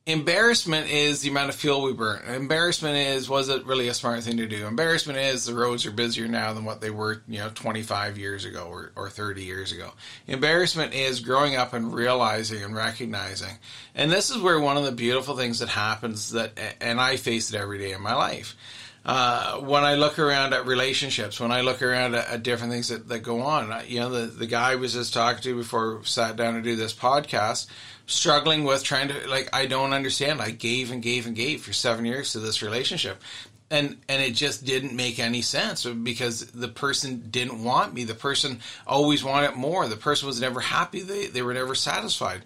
Embarrassment 0.07 0.91
is 0.91 1.21
the 1.21 1.29
amount 1.29 1.51
of 1.51 1.55
fuel 1.55 1.83
we 1.83 1.93
burn. 1.93 2.23
Embarrassment 2.27 2.97
is 2.97 3.29
was 3.29 3.51
it 3.51 3.67
really 3.67 3.87
a 3.89 3.95
smart 3.95 4.23
thing 4.23 4.39
to 4.39 4.47
do? 4.47 4.67
Embarrassment 4.67 5.19
is 5.19 5.45
the 5.45 5.55
roads 5.55 5.85
are 5.85 5.91
busier 5.91 6.27
now 6.27 6.55
than 6.55 6.65
what 6.65 6.81
they 6.81 6.91
were, 6.91 7.23
you 7.29 7.39
know, 7.39 7.51
25 7.51 8.17
years 8.17 8.47
ago 8.47 8.67
or, 8.71 8.93
or 8.97 9.11
30 9.11 9.45
years 9.45 9.73
ago. 9.73 9.93
Embarrassment 10.27 10.95
is 10.95 11.21
growing 11.21 11.55
up 11.55 11.75
and 11.75 11.93
realizing 11.93 12.65
and 12.65 12.75
recognizing. 12.75 13.59
And 13.95 14.11
this 14.11 14.31
is 14.31 14.39
where 14.39 14.59
one 14.59 14.79
of 14.79 14.85
the 14.85 14.93
beautiful 14.93 15.37
things 15.37 15.59
that 15.59 15.69
happens 15.69 16.33
that 16.33 16.59
and 16.81 16.99
I 16.99 17.17
face 17.17 17.53
it 17.53 17.59
every 17.61 17.79
day 17.79 17.93
in 17.93 18.01
my 18.01 18.15
life 18.15 18.57
uh, 19.05 19.59
when 19.61 19.83
I 19.83 19.95
look 19.95 20.19
around 20.19 20.53
at 20.53 20.67
relationships, 20.67 21.41
when 21.41 21.53
I 21.53 21.63
look 21.63 21.81
around 21.81 22.15
at, 22.15 22.29
at 22.29 22.43
different 22.43 22.73
things 22.73 22.89
that, 22.89 23.09
that 23.09 23.21
go 23.21 23.41
on, 23.41 23.73
you 23.87 24.01
know, 24.01 24.11
the, 24.11 24.27
the 24.27 24.47
guy 24.47 24.73
I 24.73 24.77
was 24.77 24.93
just 24.93 25.15
talking 25.15 25.43
to 25.43 25.57
before 25.57 26.05
sat 26.05 26.37
down 26.37 26.55
to 26.55 26.63
do 26.63 26.77
this 26.77 26.93
podcast, 26.93 27.67
struggling 28.07 28.65
with 28.65 28.85
trying 28.85 29.09
to, 29.09 29.29
like, 29.29 29.49
I 29.55 29.67
don't 29.67 29.95
understand. 29.95 30.43
I 30.43 30.51
gave 30.51 30.91
and 30.91 31.03
gave 31.03 31.27
and 31.27 31.35
gave 31.35 31.63
for 31.63 31.73
seven 31.73 32.05
years 32.05 32.33
to 32.33 32.41
this 32.41 32.61
relationship. 32.61 33.23
And, 33.71 33.97
and 34.09 34.21
it 34.21 34.35
just 34.35 34.65
didn't 34.65 34.95
make 34.95 35.19
any 35.19 35.43
sense 35.43 35.87
because 35.87 36.47
the 36.47 36.69
person 36.69 37.29
didn't 37.31 37.63
want 37.63 37.95
me. 37.95 38.03
The 38.03 38.15
person 38.15 38.61
always 38.87 39.23
wanted 39.23 39.55
more. 39.55 39.87
The 39.87 39.97
person 39.97 40.27
was 40.27 40.41
never 40.41 40.61
happy. 40.61 41.03
They, 41.03 41.27
they 41.27 41.43
were 41.43 41.55
never 41.55 41.77
satisfied. 41.77 42.43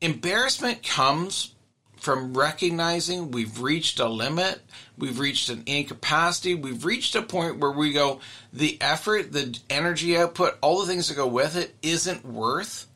Embarrassment 0.00 0.82
comes 0.82 1.54
from 1.98 2.36
recognizing 2.36 3.30
we've 3.30 3.60
reached 3.60 4.00
a 4.00 4.08
limit, 4.08 4.60
we've 4.96 5.18
reached 5.18 5.48
an 5.48 5.62
incapacity, 5.66 6.54
we've 6.54 6.84
reached 6.84 7.14
a 7.14 7.22
point 7.22 7.58
where 7.58 7.72
we 7.72 7.92
go, 7.92 8.20
the 8.52 8.78
effort, 8.80 9.32
the 9.32 9.58
energy 9.68 10.16
output, 10.16 10.56
all 10.60 10.80
the 10.80 10.86
things 10.86 11.08
that 11.08 11.14
go 11.14 11.26
with 11.26 11.56
it 11.56 11.74
isn't 11.82 12.24
worth, 12.24 12.86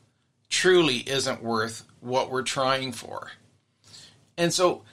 truly 0.49 0.97
isn't 0.97 1.43
worth 1.43 1.83
what 1.99 2.31
we're 2.31 2.43
trying 2.43 2.91
for. 2.91 3.31
And 4.37 4.53
so, 4.53 4.83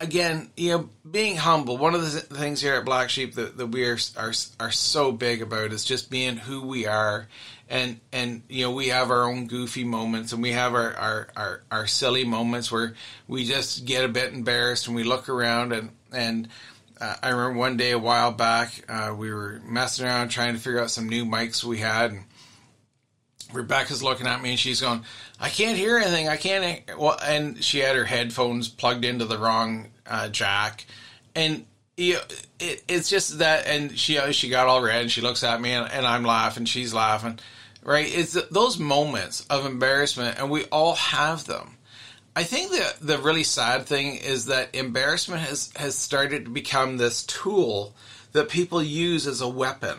again, 0.00 0.50
you 0.56 0.70
know, 0.70 0.88
being 1.08 1.36
humble, 1.36 1.76
one 1.76 1.94
of 1.94 2.02
the 2.02 2.20
things 2.20 2.60
here 2.60 2.74
at 2.74 2.84
Black 2.84 3.10
Sheep 3.10 3.34
that, 3.34 3.56
that 3.56 3.66
we 3.68 3.84
are, 3.86 3.98
are, 4.16 4.32
are 4.60 4.70
so 4.70 5.12
big 5.12 5.42
about 5.42 5.72
is 5.72 5.84
just 5.84 6.10
being 6.10 6.36
who 6.36 6.66
we 6.66 6.86
are. 6.86 7.28
And 7.70 8.00
and 8.12 8.44
you 8.48 8.64
know 8.64 8.72
we 8.72 8.88
have 8.88 9.10
our 9.10 9.24
own 9.24 9.46
goofy 9.46 9.84
moments 9.84 10.32
and 10.32 10.42
we 10.42 10.52
have 10.52 10.72
our 10.72 10.96
our, 10.96 11.28
our, 11.36 11.62
our 11.70 11.86
silly 11.86 12.24
moments 12.24 12.72
where 12.72 12.94
we 13.26 13.44
just 13.44 13.84
get 13.84 14.06
a 14.06 14.08
bit 14.08 14.32
embarrassed 14.32 14.86
and 14.86 14.96
we 14.96 15.04
look 15.04 15.28
around 15.28 15.74
and 15.74 15.90
and 16.10 16.48
uh, 16.98 17.16
I 17.22 17.28
remember 17.28 17.58
one 17.58 17.76
day 17.76 17.90
a 17.90 17.98
while 17.98 18.32
back 18.32 18.86
uh, 18.88 19.14
we 19.14 19.30
were 19.30 19.60
messing 19.66 20.06
around 20.06 20.30
trying 20.30 20.54
to 20.54 20.60
figure 20.60 20.80
out 20.80 20.90
some 20.90 21.10
new 21.10 21.26
mics 21.26 21.62
we 21.62 21.76
had 21.76 22.12
and 22.12 22.24
Rebecca's 23.52 24.02
looking 24.02 24.26
at 24.26 24.42
me 24.42 24.50
and 24.50 24.58
she's 24.58 24.80
going 24.80 25.04
I 25.40 25.48
can't 25.48 25.76
hear 25.76 25.98
anything 25.98 26.28
I 26.28 26.36
can't 26.36 26.82
well 26.98 27.18
and 27.22 27.62
she 27.62 27.78
had 27.78 27.96
her 27.96 28.04
headphones 28.04 28.68
plugged 28.68 29.04
into 29.04 29.24
the 29.24 29.38
wrong 29.38 29.88
uh, 30.06 30.28
jack 30.28 30.86
and 31.34 31.64
you 31.96 32.14
know, 32.14 32.20
it, 32.60 32.82
it's 32.88 33.08
just 33.08 33.38
that 33.38 33.66
and 33.66 33.98
she 33.98 34.18
she 34.32 34.48
got 34.48 34.68
all 34.68 34.82
red 34.82 35.02
and 35.02 35.10
she 35.10 35.20
looks 35.20 35.42
at 35.42 35.60
me 35.60 35.72
and, 35.72 35.90
and 35.90 36.06
I'm 36.06 36.24
laughing 36.24 36.64
she's 36.64 36.92
laughing 36.92 37.38
right? 37.88 38.14
It's 38.14 38.34
those 38.50 38.78
moments 38.78 39.46
of 39.48 39.64
embarrassment, 39.64 40.38
and 40.38 40.50
we 40.50 40.64
all 40.66 40.94
have 40.96 41.46
them. 41.46 41.78
I 42.36 42.44
think 42.44 42.70
that 42.72 42.98
the 43.00 43.16
really 43.16 43.44
sad 43.44 43.86
thing 43.86 44.16
is 44.16 44.44
that 44.46 44.74
embarrassment 44.74 45.40
has, 45.40 45.72
has 45.74 45.96
started 45.96 46.44
to 46.44 46.50
become 46.50 46.98
this 46.98 47.24
tool 47.24 47.94
that 48.32 48.50
people 48.50 48.82
use 48.82 49.26
as 49.26 49.40
a 49.40 49.48
weapon. 49.48 49.98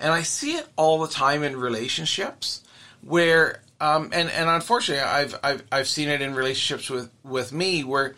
And 0.00 0.12
I 0.12 0.22
see 0.22 0.56
it 0.56 0.66
all 0.76 0.98
the 0.98 1.08
time 1.08 1.44
in 1.44 1.56
relationships 1.56 2.62
where, 3.08 3.62
um, 3.80 4.10
and, 4.12 4.30
and 4.30 4.48
unfortunately, 4.48 5.02
I've, 5.02 5.38
I've, 5.42 5.64
I've 5.72 5.88
seen 5.88 6.08
it 6.08 6.20
in 6.20 6.34
relationships 6.34 6.90
with, 6.90 7.10
with 7.24 7.52
me 7.52 7.84
where 7.84 8.14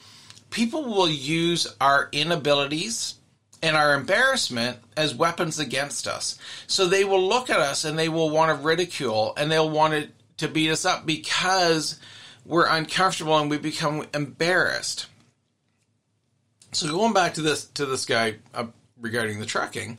people 0.51 0.85
will 0.85 1.09
use 1.09 1.73
our 1.81 2.09
inabilities 2.13 3.15
and 3.63 3.77
our 3.77 3.95
embarrassment 3.95 4.79
as 4.97 5.15
weapons 5.15 5.59
against 5.59 6.07
us. 6.07 6.39
So 6.67 6.87
they 6.87 7.05
will 7.05 7.23
look 7.23 7.51
at 7.51 7.61
us 7.61 7.85
and 7.85 7.99
they 7.99 8.09
will 8.09 8.31
want 8.31 8.57
to 8.57 8.65
ridicule 8.65 9.35
and 9.37 9.51
they'll 9.51 9.71
want 9.71 9.95
to, 9.95 10.09
to 10.39 10.49
beat 10.49 10.71
us 10.71 10.85
up 10.85 11.07
because 11.07 12.01
we're 12.45 12.67
uncomfortable 12.67 13.39
and 13.39 13.51
we 13.51 13.59
become 13.59 14.07
embarrassed. 14.15 15.07
So 16.73 16.89
going 16.89 17.13
back 17.13 17.35
to 17.35 17.43
this 17.43 17.65
to 17.67 17.85
this 17.85 18.07
guy 18.07 18.37
uh, 18.55 18.67
regarding 19.01 19.41
the 19.41 19.47
trucking, 19.47 19.99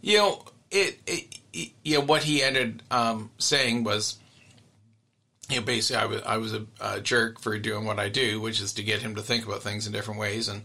you 0.00 0.18
know, 0.18 0.44
it, 0.70 0.98
it, 1.06 1.38
it, 1.52 1.70
you 1.82 1.98
know 1.98 2.04
what 2.04 2.22
he 2.22 2.42
ended 2.42 2.82
um, 2.90 3.30
saying 3.38 3.84
was, 3.84 4.18
you 5.48 5.56
know, 5.56 5.62
basically 5.62 6.02
I 6.02 6.06
was 6.06 6.22
I 6.22 6.36
was 6.38 6.54
a, 6.54 6.66
a 6.80 7.00
jerk 7.00 7.40
for 7.40 7.58
doing 7.58 7.84
what 7.84 7.98
I 7.98 8.08
do, 8.08 8.40
which 8.40 8.60
is 8.60 8.72
to 8.74 8.82
get 8.82 9.02
him 9.02 9.14
to 9.16 9.22
think 9.22 9.46
about 9.46 9.62
things 9.62 9.86
in 9.86 9.92
different 9.92 10.20
ways 10.20 10.48
and 10.48 10.62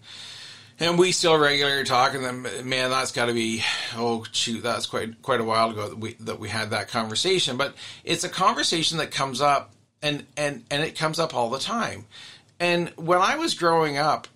and 0.79 0.99
we 0.99 1.11
still 1.11 1.37
regularly 1.37 1.83
talk, 1.85 2.13
and 2.13 2.23
then 2.23 2.69
man, 2.69 2.91
that's 2.91 3.11
got 3.11 3.25
to 3.25 3.33
be 3.33 3.63
oh 3.95 4.23
shoot, 4.31 4.61
that's 4.61 4.85
quite 4.85 5.21
quite 5.21 5.41
a 5.41 5.43
while 5.43 5.71
ago 5.71 5.89
that 5.89 5.97
we 5.97 6.13
that 6.19 6.39
we 6.39 6.49
had 6.49 6.69
that 6.69 6.89
conversation. 6.89 7.57
But 7.57 7.75
it's 8.03 8.23
a 8.23 8.29
conversation 8.29 8.99
that 8.99 9.09
comes 9.09 9.41
up, 9.41 9.73
and 10.01 10.23
and 10.35 10.63
and 10.69 10.83
it 10.83 10.95
comes 10.95 11.19
up 11.19 11.33
all 11.33 11.49
the 11.49 11.59
time. 11.59 12.05
And 12.59 12.89
when 12.95 13.19
I 13.19 13.37
was 13.37 13.55
growing 13.55 13.97
up, 13.97 14.27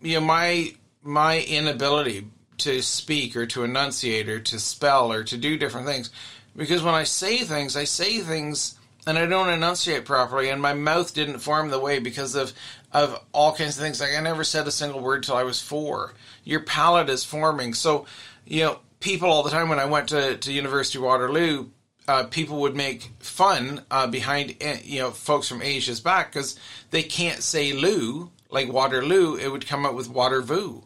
you 0.00 0.14
know, 0.14 0.20
my 0.20 0.74
my 1.02 1.40
inability 1.40 2.28
to 2.58 2.82
speak 2.82 3.34
or 3.34 3.46
to 3.46 3.64
enunciate 3.64 4.28
or 4.28 4.38
to 4.38 4.60
spell 4.60 5.12
or 5.12 5.24
to 5.24 5.36
do 5.36 5.56
different 5.56 5.88
things, 5.88 6.10
because 6.54 6.84
when 6.84 6.94
I 6.94 7.02
say 7.02 7.38
things, 7.38 7.76
I 7.76 7.84
say 7.84 8.18
things 8.18 8.78
and 9.06 9.18
I 9.18 9.26
don't 9.26 9.48
enunciate 9.48 10.04
properly, 10.04 10.48
and 10.48 10.60
my 10.60 10.74
mouth 10.74 11.14
didn't 11.14 11.38
form 11.38 11.70
the 11.70 11.78
way 11.78 11.98
because 11.98 12.34
of 12.34 12.52
of 12.92 13.24
all 13.32 13.54
kinds 13.54 13.76
of 13.76 13.82
things. 13.82 14.00
Like 14.00 14.16
I 14.16 14.20
never 14.20 14.44
said 14.44 14.66
a 14.66 14.72
single 14.72 15.00
word 15.00 15.22
till 15.22 15.36
I 15.36 15.44
was 15.44 15.60
four. 15.60 16.14
Your 16.44 16.60
palate 16.60 17.08
is 17.08 17.24
forming, 17.24 17.74
so 17.74 18.06
you 18.46 18.62
know 18.62 18.80
people 19.00 19.30
all 19.30 19.42
the 19.42 19.50
time. 19.50 19.68
When 19.68 19.78
I 19.78 19.86
went 19.86 20.08
to 20.08 20.36
to 20.36 20.52
University 20.52 20.98
of 20.98 21.04
Waterloo, 21.04 21.68
uh, 22.08 22.24
people 22.24 22.60
would 22.60 22.76
make 22.76 23.10
fun 23.20 23.84
uh, 23.90 24.06
behind 24.06 24.56
eh, 24.60 24.78
you 24.84 25.00
know 25.00 25.10
folks 25.10 25.48
from 25.48 25.62
Asia's 25.62 26.00
back 26.00 26.32
because 26.32 26.58
they 26.90 27.02
can't 27.02 27.42
say 27.42 27.72
"loo" 27.72 28.30
like 28.50 28.72
Waterloo. 28.72 29.36
It 29.36 29.48
would 29.48 29.66
come 29.66 29.86
out 29.86 29.94
with 29.94 30.10
"Watervoo," 30.10 30.82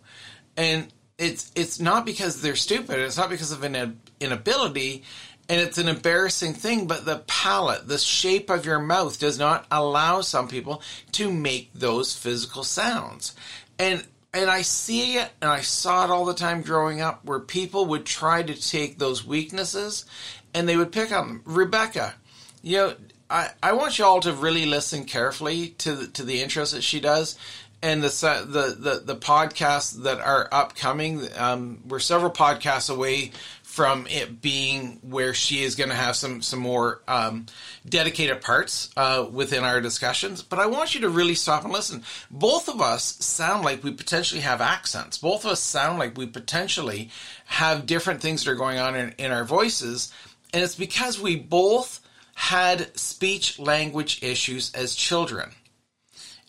and 0.57 0.89
it's 1.19 1.51
it's 1.55 1.81
not 1.81 2.07
because 2.07 2.43
they're 2.43 2.57
stupid. 2.57 2.99
It's 2.99 3.17
not 3.17 3.31
because 3.31 3.53
of 3.53 3.65
an 3.65 4.01
inability 4.21 5.05
and 5.49 5.61
it's 5.61 5.79
an 5.79 5.89
embarrassing 5.89 6.55
thing, 6.55 6.87
but 6.87 7.05
the 7.05 7.23
palate, 7.27 7.87
the 7.87 7.99
shape 7.99 8.49
of 8.49 8.65
your 8.65 8.79
mouth 8.79 9.19
does 9.19 9.39
not 9.39 9.67
allow 9.71 10.23
some 10.23 10.49
people 10.49 10.83
to 11.13 11.31
make 11.31 11.71
those 11.75 12.17
physical 12.17 12.65
sounds. 12.65 13.35
And 13.79 14.05
and 14.33 14.51
I 14.51 14.63
see 14.63 15.17
it 15.17 15.31
and 15.41 15.51
I 15.51 15.61
saw 15.61 16.05
it 16.05 16.11
all 16.11 16.25
the 16.25 16.35
time 16.35 16.63
growing 16.63 17.01
up 17.01 17.25
where 17.25 17.39
people 17.39 17.87
would 17.87 18.05
try 18.05 18.43
to 18.43 18.55
take 18.55 18.99
those 18.99 19.25
weaknesses 19.25 20.07
and 20.53 20.69
they 20.69 20.77
would 20.77 20.91
pick 20.91 21.13
on 21.13 21.29
them. 21.29 21.43
Rebecca, 21.45 22.15
you 22.61 22.79
know, 22.79 22.95
I, 23.31 23.51
I 23.63 23.73
want 23.75 23.99
you 23.99 24.05
all 24.05 24.21
to 24.21 24.33
really 24.33 24.67
listen 24.67 25.05
carefully 25.05 25.69
to 25.79 25.95
the, 25.95 26.07
to 26.09 26.25
the 26.25 26.43
intros 26.43 26.73
that 26.73 26.83
she 26.83 26.99
does 26.99 27.39
and 27.85 28.03
the 28.03 28.09
the 28.09 28.77
the, 28.79 29.03
the 29.05 29.17
podcasts 29.17 30.03
that 30.05 30.19
are 30.19 30.49
upcoming. 30.51 31.29
Um, 31.37 31.83
we're 31.87 31.99
several 31.99 32.33
podcasts 32.33 32.89
away 32.89 33.33
from 33.75 34.07
it 34.07 34.41
being 34.41 35.01
where 35.03 35.35
she 35.35 35.65
is 35.65 35.75
going 35.75 35.89
to 35.89 35.97
have 35.97 36.15
some 36.15 36.41
some 36.43 36.61
more 36.61 37.03
um, 37.09 37.45
dedicated 37.89 38.41
parts 38.41 38.89
uh, 38.97 39.27
within 39.33 39.65
our 39.65 39.81
discussions. 39.81 40.43
But 40.43 40.61
I 40.61 40.67
want 40.67 40.95
you 40.95 41.01
to 41.01 41.09
really 41.09 41.35
stop 41.35 41.65
and 41.65 41.73
listen. 41.73 42.05
Both 42.31 42.69
of 42.69 42.81
us 42.81 43.17
sound 43.25 43.65
like 43.65 43.83
we 43.83 43.91
potentially 43.91 44.43
have 44.43 44.61
accents. 44.61 45.19
Both 45.19 45.45
of 45.45 45.51
us 45.51 45.61
sound 45.61 45.99
like 45.99 46.17
we 46.17 46.25
potentially 46.25 47.11
have 47.47 47.85
different 47.85 48.21
things 48.21 48.45
that 48.45 48.53
are 48.53 48.55
going 48.55 48.79
on 48.79 48.95
in, 48.95 49.13
in 49.19 49.33
our 49.33 49.45
voices, 49.45 50.13
and 50.53 50.63
it's 50.63 50.77
because 50.77 51.21
we 51.21 51.35
both 51.35 52.01
had 52.37 52.97
speech 52.97 53.59
language 53.59 54.23
issues 54.23 54.73
as 54.73 54.95
children. 54.95 55.51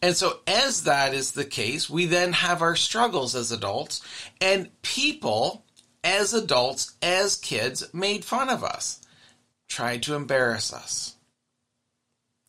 And 0.03 0.15
so, 0.15 0.41
as 0.45 0.83
that 0.83 1.15
is 1.15 1.31
the 1.31 1.43
case, 1.43 1.89
we 1.89 2.05
then 2.05 2.33
have 2.33 2.61
our 2.61 2.75
struggles 2.75 3.33
as 3.33 3.51
adults, 3.51 4.01
and 4.39 4.69
people 4.83 5.64
as 6.05 6.33
adults, 6.35 6.95
as 7.01 7.35
kids, 7.35 7.91
made 7.93 8.23
fun 8.23 8.47
of 8.47 8.63
us, 8.63 9.01
tried 9.67 10.03
to 10.03 10.13
embarrass 10.13 10.71
us. 10.71 11.15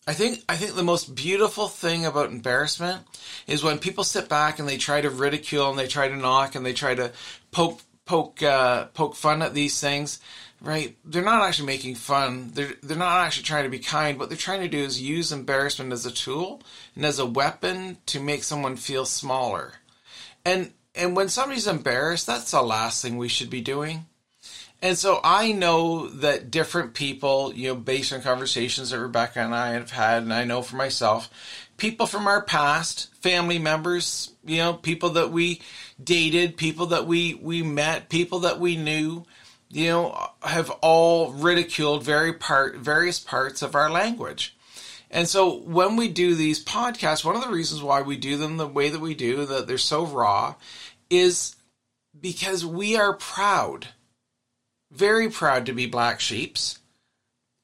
I 0.06 0.12
think 0.12 0.44
I 0.48 0.56
think 0.56 0.76
the 0.76 0.84
most 0.84 1.16
beautiful 1.16 1.66
thing 1.66 2.06
about 2.06 2.30
embarrassment 2.30 3.02
is 3.48 3.64
when 3.64 3.80
people 3.80 4.04
sit 4.04 4.28
back 4.28 4.60
and 4.60 4.68
they 4.68 4.76
try 4.76 5.00
to 5.00 5.10
ridicule 5.10 5.68
and 5.68 5.76
they 5.76 5.88
try 5.88 6.06
to 6.06 6.14
knock 6.14 6.54
and 6.54 6.64
they 6.64 6.74
try 6.74 6.94
to 6.94 7.10
poke 7.50 7.80
poke 8.04 8.40
uh, 8.40 8.84
poke 8.94 9.16
fun 9.16 9.42
at 9.42 9.54
these 9.54 9.80
things. 9.80 10.20
Right? 10.60 10.96
They're 11.04 11.24
not 11.24 11.42
actually 11.42 11.66
making 11.66 11.96
fun. 11.96 12.50
They're 12.54 12.74
they're 12.82 12.96
not 12.96 13.26
actually 13.26 13.44
trying 13.44 13.64
to 13.64 13.70
be 13.70 13.80
kind. 13.80 14.18
What 14.18 14.28
they're 14.28 14.38
trying 14.38 14.60
to 14.60 14.68
do 14.68 14.78
is 14.78 15.02
use 15.02 15.32
embarrassment 15.32 15.92
as 15.92 16.06
a 16.06 16.12
tool 16.12 16.62
and 16.94 17.04
as 17.04 17.18
a 17.18 17.26
weapon 17.26 17.98
to 18.06 18.20
make 18.20 18.44
someone 18.44 18.76
feel 18.76 19.06
smaller. 19.06 19.72
And 20.44 20.72
and 20.96 21.16
when 21.16 21.28
somebody's 21.28 21.66
embarrassed, 21.66 22.26
that's 22.26 22.50
the 22.50 22.62
last 22.62 23.02
thing 23.02 23.16
we 23.16 23.28
should 23.28 23.50
be 23.50 23.60
doing. 23.60 24.06
And 24.82 24.98
so 24.98 25.20
I 25.24 25.52
know 25.52 26.08
that 26.08 26.50
different 26.50 26.94
people, 26.94 27.52
you 27.54 27.68
know, 27.68 27.74
based 27.74 28.12
on 28.12 28.20
conversations 28.20 28.90
that 28.90 29.00
Rebecca 29.00 29.40
and 29.40 29.54
I 29.54 29.70
have 29.70 29.90
had, 29.90 30.22
and 30.22 30.32
I 30.32 30.44
know 30.44 30.62
for 30.62 30.76
myself, 30.76 31.30
people 31.76 32.06
from 32.06 32.26
our 32.26 32.42
past, 32.42 33.12
family 33.14 33.58
members, 33.58 34.32
you 34.44 34.58
know, 34.58 34.74
people 34.74 35.10
that 35.10 35.30
we 35.30 35.62
dated, 36.02 36.56
people 36.56 36.86
that 36.86 37.06
we, 37.06 37.34
we 37.34 37.62
met, 37.62 38.10
people 38.10 38.40
that 38.40 38.60
we 38.60 38.76
knew, 38.76 39.24
you 39.70 39.88
know, 39.88 40.28
have 40.42 40.70
all 40.82 41.32
ridiculed 41.32 42.04
very 42.04 42.32
part, 42.34 42.76
various 42.76 43.18
parts 43.18 43.62
of 43.62 43.74
our 43.74 43.90
language. 43.90 44.55
And 45.10 45.28
so 45.28 45.58
when 45.58 45.96
we 45.96 46.08
do 46.08 46.34
these 46.34 46.64
podcasts, 46.64 47.24
one 47.24 47.36
of 47.36 47.42
the 47.42 47.50
reasons 47.50 47.82
why 47.82 48.02
we 48.02 48.16
do 48.16 48.36
them 48.36 48.56
the 48.56 48.66
way 48.66 48.88
that 48.88 49.00
we 49.00 49.14
do, 49.14 49.46
that 49.46 49.66
they're 49.66 49.78
so 49.78 50.04
raw, 50.04 50.56
is 51.10 51.56
because 52.18 52.66
we 52.66 52.96
are 52.96 53.14
proud, 53.14 53.88
very 54.90 55.30
proud 55.30 55.66
to 55.66 55.72
be 55.72 55.86
black 55.86 56.20
sheeps. 56.20 56.80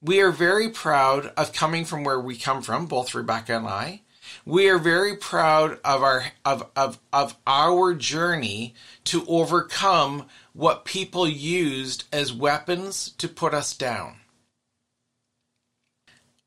We 0.01 0.21
are 0.21 0.31
very 0.31 0.69
proud 0.69 1.33
of 1.37 1.53
coming 1.53 1.85
from 1.85 2.05
where 2.05 2.21
we 2.21 2.37
come 2.37 2.63
from, 2.63 2.87
both 2.87 3.15
Rebecca 3.15 3.57
and 3.57 3.67
I. 3.67 4.03
We 4.45 4.69
are 4.69 4.79
very 4.79 5.17
proud 5.17 5.79
of 5.85 6.03
our 6.03 6.25
of, 6.45 6.69
of, 6.75 6.99
of 7.13 7.37
our 7.47 7.95
journey 7.95 8.75
to 9.05 9.25
overcome 9.27 10.27
what 10.53 10.85
people 10.85 11.29
used 11.29 12.05
as 12.13 12.33
weapons 12.33 13.11
to 13.19 13.29
put 13.29 13.55
us 13.55 13.75
down. 13.75 14.17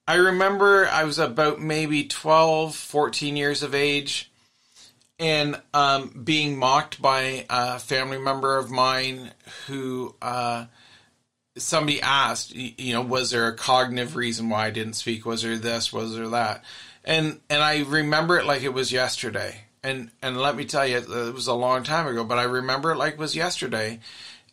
I 0.08 0.16
remember 0.16 0.88
I 0.88 1.04
was 1.04 1.18
about 1.18 1.60
maybe 1.60 2.06
12, 2.06 2.76
14 2.76 3.36
years 3.36 3.64
of 3.64 3.74
age 3.74 4.32
and 5.18 5.60
um, 5.74 6.22
being 6.24 6.58
mocked 6.58 7.02
by 7.02 7.46
a 7.50 7.80
family 7.80 8.20
member 8.20 8.58
of 8.58 8.70
mine 8.70 9.32
who 9.66 10.14
uh, 10.22 10.66
somebody 11.58 12.02
asked, 12.02 12.54
you 12.54 12.94
know, 12.94 13.02
was 13.02 13.32
there 13.32 13.48
a 13.48 13.56
cognitive 13.56 14.16
reason 14.16 14.50
why 14.50 14.68
I 14.68 14.72
didn't 14.72 14.94
speak? 14.94 15.26
Was 15.26 15.42
there 15.42 15.58
this? 15.58 15.92
Was 15.92 16.16
there 16.16 16.30
that? 16.30 16.64
And 17.04 17.40
and 17.50 17.64
I 17.64 17.84
remember 17.84 18.38
it 18.38 18.46
like 18.46 18.64
it 18.64 18.74
was 18.74 18.92
yesterday. 18.92 19.62
And 19.84 20.12
and 20.22 20.38
let 20.38 20.56
me 20.56 20.66
tell 20.66 20.86
you, 20.86 20.98
it 20.98 21.34
was 21.34 21.48
a 21.48 21.54
long 21.54 21.84
time 21.84 22.08
ago, 22.08 22.24
but 22.24 22.38
I 22.38 22.44
remember 22.44 22.92
it 22.92 22.98
like 22.98 23.14
it 23.14 23.20
was 23.20 23.36
yesterday. 23.36 24.00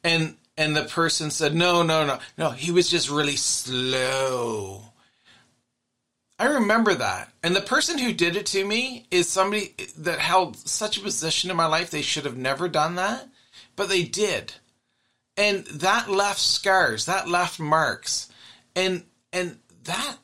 And 0.04 0.36
and 0.56 0.76
the 0.76 0.84
person 0.84 1.30
said, 1.30 1.54
no, 1.54 1.82
no, 1.82 2.06
no, 2.06 2.18
no. 2.38 2.50
He 2.50 2.70
was 2.70 2.88
just 2.88 3.10
really 3.10 3.36
slow 3.36 4.91
I 6.38 6.46
remember 6.46 6.94
that. 6.94 7.32
And 7.42 7.54
the 7.54 7.60
person 7.60 7.98
who 7.98 8.12
did 8.12 8.36
it 8.36 8.46
to 8.46 8.64
me 8.64 9.06
is 9.10 9.28
somebody 9.28 9.74
that 9.98 10.18
held 10.18 10.56
such 10.56 10.96
a 10.96 11.02
position 11.02 11.50
in 11.50 11.56
my 11.56 11.66
life. 11.66 11.90
They 11.90 12.02
should 12.02 12.24
have 12.24 12.36
never 12.36 12.68
done 12.68 12.96
that, 12.96 13.28
but 13.76 13.88
they 13.88 14.02
did. 14.02 14.54
And 15.36 15.64
that 15.66 16.10
left 16.10 16.40
scars, 16.40 17.06
that 17.06 17.28
left 17.28 17.60
marks. 17.60 18.28
And 18.74 19.04
and 19.32 19.58
that 19.84 20.16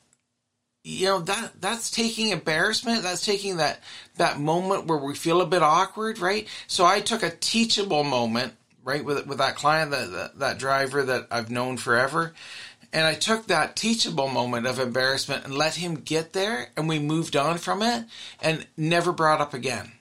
you 0.83 1.05
know 1.05 1.19
that 1.19 1.61
that's 1.61 1.91
taking 1.91 2.29
embarrassment 2.29 3.03
that's 3.03 3.25
taking 3.25 3.57
that 3.57 3.81
that 4.15 4.39
moment 4.39 4.85
where 4.85 4.97
we 4.97 5.13
feel 5.13 5.41
a 5.41 5.45
bit 5.45 5.61
awkward 5.61 6.19
right 6.19 6.47
so 6.67 6.85
i 6.85 7.01
took 7.01 7.21
a 7.21 7.29
teachable 7.29 8.03
moment 8.03 8.53
right 8.83 9.03
with 9.03 9.27
with 9.27 9.39
that 9.39 9.55
client 9.55 9.91
that 9.91 10.11
that, 10.11 10.39
that 10.39 10.57
driver 10.57 11.03
that 11.03 11.27
i've 11.31 11.51
known 11.51 11.75
forever 11.75 12.33
and 12.91 13.05
I 13.05 13.13
took 13.13 13.47
that 13.47 13.75
teachable 13.75 14.27
moment 14.27 14.65
of 14.65 14.79
embarrassment 14.79 15.45
and 15.45 15.53
let 15.53 15.75
him 15.75 15.95
get 15.95 16.33
there, 16.33 16.69
and 16.75 16.89
we 16.89 16.99
moved 16.99 17.35
on 17.35 17.57
from 17.57 17.81
it 17.81 18.05
and 18.41 18.65
never 18.75 19.11
brought 19.11 19.41
up 19.41 19.53
again. 19.53 19.91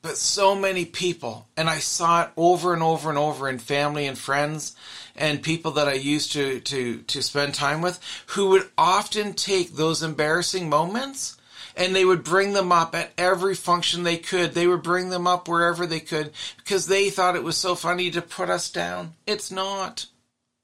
But 0.00 0.16
so 0.16 0.54
many 0.54 0.84
people, 0.84 1.48
and 1.56 1.68
I 1.68 1.78
saw 1.78 2.22
it 2.22 2.30
over 2.36 2.72
and 2.72 2.82
over 2.82 3.08
and 3.08 3.18
over 3.18 3.48
in 3.48 3.58
family 3.58 4.06
and 4.06 4.16
friends 4.16 4.76
and 5.16 5.42
people 5.42 5.72
that 5.72 5.88
I 5.88 5.94
used 5.94 6.32
to, 6.32 6.60
to, 6.60 7.02
to 7.02 7.22
spend 7.22 7.54
time 7.54 7.82
with, 7.82 8.00
who 8.28 8.50
would 8.50 8.68
often 8.78 9.34
take 9.34 9.74
those 9.74 10.02
embarrassing 10.02 10.68
moments 10.68 11.36
and 11.76 11.94
they 11.94 12.04
would 12.04 12.24
bring 12.24 12.52
them 12.52 12.72
up 12.72 12.94
at 12.94 13.12
every 13.16 13.54
function 13.54 14.02
they 14.02 14.18
could. 14.18 14.54
They 14.54 14.66
would 14.66 14.82
bring 14.82 15.10
them 15.10 15.26
up 15.26 15.48
wherever 15.48 15.86
they 15.86 16.00
could 16.00 16.32
because 16.56 16.86
they 16.86 17.10
thought 17.10 17.36
it 17.36 17.44
was 17.44 17.56
so 17.56 17.74
funny 17.74 18.10
to 18.10 18.22
put 18.22 18.50
us 18.50 18.70
down. 18.70 19.14
It's 19.26 19.50
not. 19.50 20.06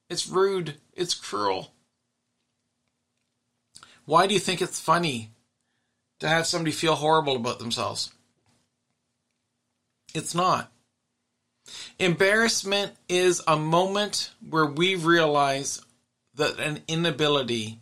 It's 0.09 0.29
rude. 0.29 0.75
It's 0.95 1.15
cruel. 1.15 1.73
Why 4.05 4.27
do 4.27 4.35
you 4.35 4.41
think 4.41 4.61
it's 4.61 4.81
funny 4.81 5.31
to 6.21 6.29
have 6.29 6.47
somebody 6.47 6.73
feel 6.73 6.95
horrible 6.95 7.37
about 7.37 7.59
themselves? 7.59 8.13
It's 10.15 10.35
not. 10.35 10.71
Embarrassment 11.99 12.93
is 13.09 13.43
a 13.47 13.57
moment 13.57 14.31
where 14.49 14.67
we 14.67 14.95
realize 14.95 15.81
that 16.35 16.59
an 16.61 16.83
inability 16.87 17.81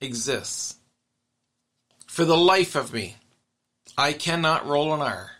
exists. 0.00 0.76
For 2.06 2.24
the 2.24 2.36
life 2.36 2.74
of 2.74 2.92
me, 2.92 3.16
I 3.96 4.12
cannot 4.12 4.66
roll 4.66 4.92
an 4.92 5.00
R. 5.00 5.30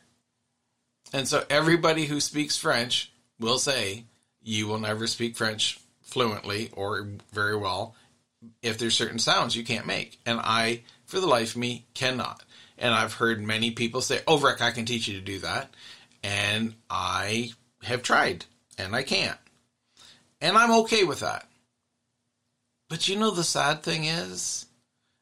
And 1.13 1.29
so 1.29 1.45
everybody 1.51 2.07
who 2.07 2.21
speaks 2.21 2.57
French 2.57 3.13
will 3.39 3.59
say, 3.59 4.05
you 4.43 4.67
will 4.67 4.79
never 4.79 5.07
speak 5.07 5.37
French 5.37 5.79
fluently 6.03 6.71
or 6.75 7.09
very 7.33 7.57
well 7.57 7.95
if 8.61 8.79
there's 8.79 8.95
certain 8.95 9.19
sounds 9.19 9.57
you 9.57 9.65
can't 9.65 9.87
make. 9.87 10.19
And 10.27 10.41
I, 10.43 10.83
for 11.07 11.21
the 11.21 11.27
life 11.27 11.51
of 11.51 11.57
me, 11.59 11.87
cannot. 11.95 12.43
And 12.79 12.93
I've 12.93 13.15
heard 13.15 13.43
many 13.43 13.71
people 13.71 14.01
say, 14.01 14.21
oh, 14.27 14.39
Rick, 14.39 14.61
I 14.61 14.73
can 14.73 14.85
teach 14.85 15.07
you 15.09 15.15
to 15.15 15.25
do 15.25 15.39
that. 15.41 15.75
And 16.23 16.75
I 16.91 17.53
have 17.83 18.03
tried 18.03 18.45
and 18.79 18.95
I 18.95 19.03
can't. 19.03 19.39
And 20.41 20.57
I'm 20.57 20.73
okay 20.81 21.05
with 21.05 21.21
that. 21.21 21.47
But 22.89 23.09
you 23.09 23.17
know, 23.17 23.31
the 23.31 23.45
sad 23.45 23.83
thing 23.83 24.05
is, 24.05 24.67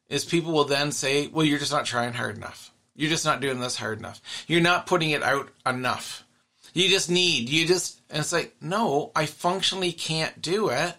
is 0.09 0.25
people 0.25 0.51
will 0.51 0.65
then 0.65 0.91
say, 0.91 1.27
well, 1.27 1.45
you're 1.45 1.59
just 1.59 1.71
not 1.71 1.85
trying 1.85 2.13
hard 2.13 2.35
enough. 2.35 2.71
You're 2.95 3.09
just 3.09 3.25
not 3.25 3.39
doing 3.39 3.59
this 3.59 3.77
hard 3.77 3.99
enough. 3.99 4.21
You're 4.47 4.61
not 4.61 4.87
putting 4.87 5.11
it 5.11 5.23
out 5.23 5.49
enough. 5.65 6.25
You 6.73 6.87
just 6.87 7.09
need, 7.09 7.49
you 7.49 7.67
just, 7.67 7.99
and 8.09 8.19
it's 8.19 8.31
like, 8.31 8.55
no, 8.61 9.11
I 9.15 9.25
functionally 9.25 9.91
can't 9.91 10.41
do 10.41 10.69
it. 10.69 10.95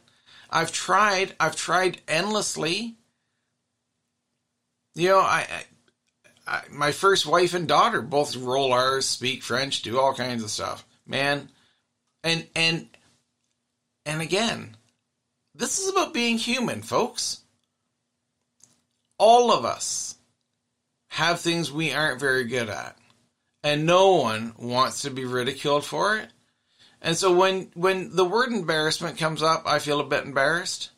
I've 0.50 0.72
tried, 0.72 1.34
I've 1.40 1.56
tried 1.56 2.00
endlessly. 2.06 2.96
You 4.94 5.08
know, 5.08 5.20
I, 5.20 5.46
I, 5.50 5.64
I 6.46 6.62
my 6.70 6.92
first 6.92 7.24
wife 7.24 7.54
and 7.54 7.66
daughter 7.66 8.02
both 8.02 8.36
roll 8.36 8.72
R's, 8.72 9.06
speak 9.06 9.42
French, 9.42 9.80
do 9.80 9.98
all 9.98 10.12
kinds 10.12 10.42
of 10.44 10.50
stuff. 10.50 10.84
Man, 11.06 11.48
and, 12.22 12.46
and, 12.54 12.88
and 14.04 14.20
again, 14.20 14.76
this 15.54 15.78
is 15.78 15.88
about 15.88 16.12
being 16.12 16.36
human, 16.36 16.82
folks. 16.82 17.40
All 19.18 19.52
of 19.52 19.64
us 19.64 20.16
have 21.08 21.40
things 21.40 21.72
we 21.72 21.92
aren't 21.92 22.20
very 22.20 22.44
good 22.44 22.68
at. 22.68 22.96
And 23.64 23.86
no 23.86 24.16
one 24.16 24.54
wants 24.58 25.02
to 25.02 25.10
be 25.10 25.24
ridiculed 25.24 25.84
for 25.84 26.16
it. 26.16 26.28
And 27.00 27.16
so 27.16 27.32
when 27.32 27.70
when 27.74 28.14
the 28.14 28.24
word 28.24 28.52
embarrassment 28.52 29.18
comes 29.18 29.42
up, 29.42 29.62
I 29.66 29.78
feel 29.78 30.00
a 30.00 30.04
bit 30.04 30.24
embarrassed. 30.24 30.90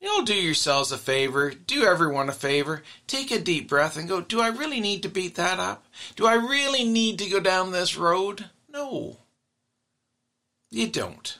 You'll 0.00 0.24
do 0.24 0.34
yourselves 0.34 0.92
a 0.92 0.98
favor, 0.98 1.50
do 1.50 1.84
everyone 1.84 2.28
a 2.28 2.32
favor, 2.32 2.84
take 3.08 3.32
a 3.32 3.40
deep 3.40 3.68
breath 3.68 3.96
and 3.96 4.08
go, 4.08 4.20
do 4.20 4.40
I 4.40 4.48
really 4.48 4.80
need 4.80 5.02
to 5.02 5.08
beat 5.08 5.34
that 5.34 5.58
up? 5.58 5.86
Do 6.14 6.24
I 6.26 6.34
really 6.34 6.84
need 6.84 7.18
to 7.18 7.28
go 7.28 7.40
down 7.40 7.72
this 7.72 7.96
road? 7.96 8.44
No. 8.68 9.16
You 10.70 10.88
don't. 10.88 11.38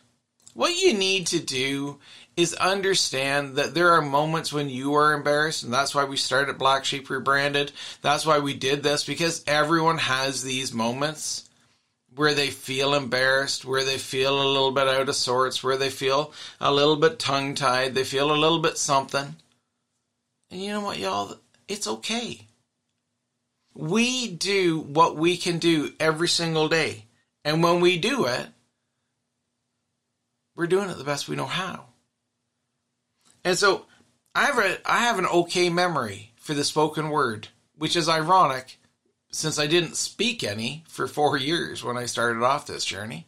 What 0.54 0.80
you 0.80 0.92
need 0.92 1.28
to 1.28 1.38
do 1.38 2.00
is 2.38 2.54
understand 2.54 3.56
that 3.56 3.74
there 3.74 3.90
are 3.90 4.00
moments 4.00 4.52
when 4.52 4.70
you 4.70 4.94
are 4.94 5.12
embarrassed, 5.12 5.64
and 5.64 5.74
that's 5.74 5.92
why 5.92 6.04
we 6.04 6.16
started 6.16 6.56
Black 6.56 6.84
Sheep 6.84 7.10
Rebranded. 7.10 7.72
That's 8.00 8.24
why 8.24 8.38
we 8.38 8.54
did 8.54 8.84
this, 8.84 9.02
because 9.02 9.42
everyone 9.48 9.98
has 9.98 10.44
these 10.44 10.72
moments 10.72 11.50
where 12.14 12.34
they 12.34 12.50
feel 12.50 12.94
embarrassed, 12.94 13.64
where 13.64 13.82
they 13.82 13.98
feel 13.98 14.40
a 14.40 14.46
little 14.46 14.70
bit 14.70 14.86
out 14.86 15.08
of 15.08 15.16
sorts, 15.16 15.64
where 15.64 15.76
they 15.76 15.90
feel 15.90 16.32
a 16.60 16.72
little 16.72 16.94
bit 16.94 17.18
tongue 17.18 17.56
tied, 17.56 17.96
they 17.96 18.04
feel 18.04 18.30
a 18.30 18.38
little 18.38 18.60
bit 18.60 18.78
something. 18.78 19.34
And 20.52 20.62
you 20.62 20.70
know 20.70 20.82
what, 20.82 20.98
y'all? 21.00 21.34
It's 21.66 21.88
okay. 21.88 22.46
We 23.74 24.28
do 24.28 24.78
what 24.78 25.16
we 25.16 25.36
can 25.36 25.58
do 25.58 25.90
every 25.98 26.28
single 26.28 26.68
day. 26.68 27.06
And 27.44 27.64
when 27.64 27.80
we 27.80 27.98
do 27.98 28.26
it, 28.26 28.46
we're 30.54 30.68
doing 30.68 30.88
it 30.88 30.98
the 30.98 31.04
best 31.04 31.28
we 31.28 31.34
know 31.34 31.46
how. 31.46 31.87
And 33.48 33.56
so 33.56 33.86
I 34.34 34.44
have 34.44 34.58
a 34.58 34.78
I 34.84 34.98
have 34.98 35.18
an 35.18 35.24
okay 35.24 35.70
memory 35.70 36.32
for 36.36 36.52
the 36.52 36.64
spoken 36.64 37.08
word, 37.08 37.48
which 37.78 37.96
is 37.96 38.06
ironic 38.06 38.78
since 39.32 39.58
I 39.58 39.66
didn't 39.66 39.96
speak 39.96 40.44
any 40.44 40.84
for 40.86 41.06
4 41.06 41.38
years 41.38 41.82
when 41.82 41.96
I 41.96 42.04
started 42.04 42.42
off 42.42 42.66
this 42.66 42.84
journey. 42.84 43.26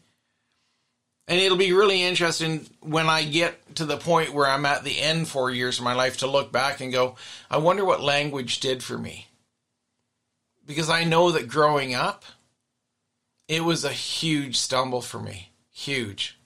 And 1.26 1.40
it'll 1.40 1.56
be 1.56 1.72
really 1.72 2.02
interesting 2.02 2.68
when 2.80 3.08
I 3.08 3.24
get 3.24 3.76
to 3.76 3.86
the 3.86 3.96
point 3.96 4.34
where 4.34 4.46
I'm 4.46 4.66
at 4.66 4.84
the 4.84 5.00
end 5.00 5.26
4 5.26 5.50
years 5.52 5.78
of 5.78 5.84
my 5.84 5.94
life 5.94 6.18
to 6.18 6.26
look 6.26 6.52
back 6.52 6.82
and 6.82 6.92
go, 6.92 7.16
I 7.50 7.56
wonder 7.56 7.86
what 7.86 8.02
language 8.02 8.60
did 8.60 8.82
for 8.82 8.98
me. 8.98 9.28
Because 10.66 10.90
I 10.90 11.04
know 11.04 11.30
that 11.30 11.48
growing 11.48 11.94
up 11.94 12.26
it 13.48 13.64
was 13.64 13.86
a 13.86 13.90
huge 13.90 14.58
stumble 14.58 15.00
for 15.00 15.18
me. 15.18 15.52
Huge. 15.72 16.38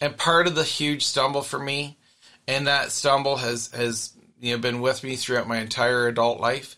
And 0.00 0.16
part 0.16 0.46
of 0.46 0.54
the 0.54 0.62
huge 0.62 1.04
stumble 1.04 1.42
for 1.42 1.58
me 1.58 1.98
and 2.46 2.66
that 2.66 2.92
stumble 2.92 3.36
has 3.36 3.70
has 3.72 4.12
you 4.40 4.52
know 4.52 4.58
been 4.58 4.80
with 4.80 5.02
me 5.02 5.16
throughout 5.16 5.48
my 5.48 5.58
entire 5.58 6.08
adult 6.08 6.40
life 6.40 6.76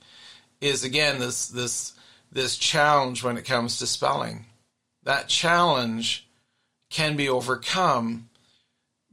is 0.60 0.84
again 0.84 1.18
this 1.18 1.48
this 1.48 1.94
this 2.32 2.56
challenge 2.56 3.22
when 3.22 3.36
it 3.36 3.44
comes 3.44 3.78
to 3.78 3.86
spelling. 3.86 4.46
That 5.04 5.28
challenge 5.28 6.26
can 6.90 7.16
be 7.16 7.28
overcome 7.28 8.28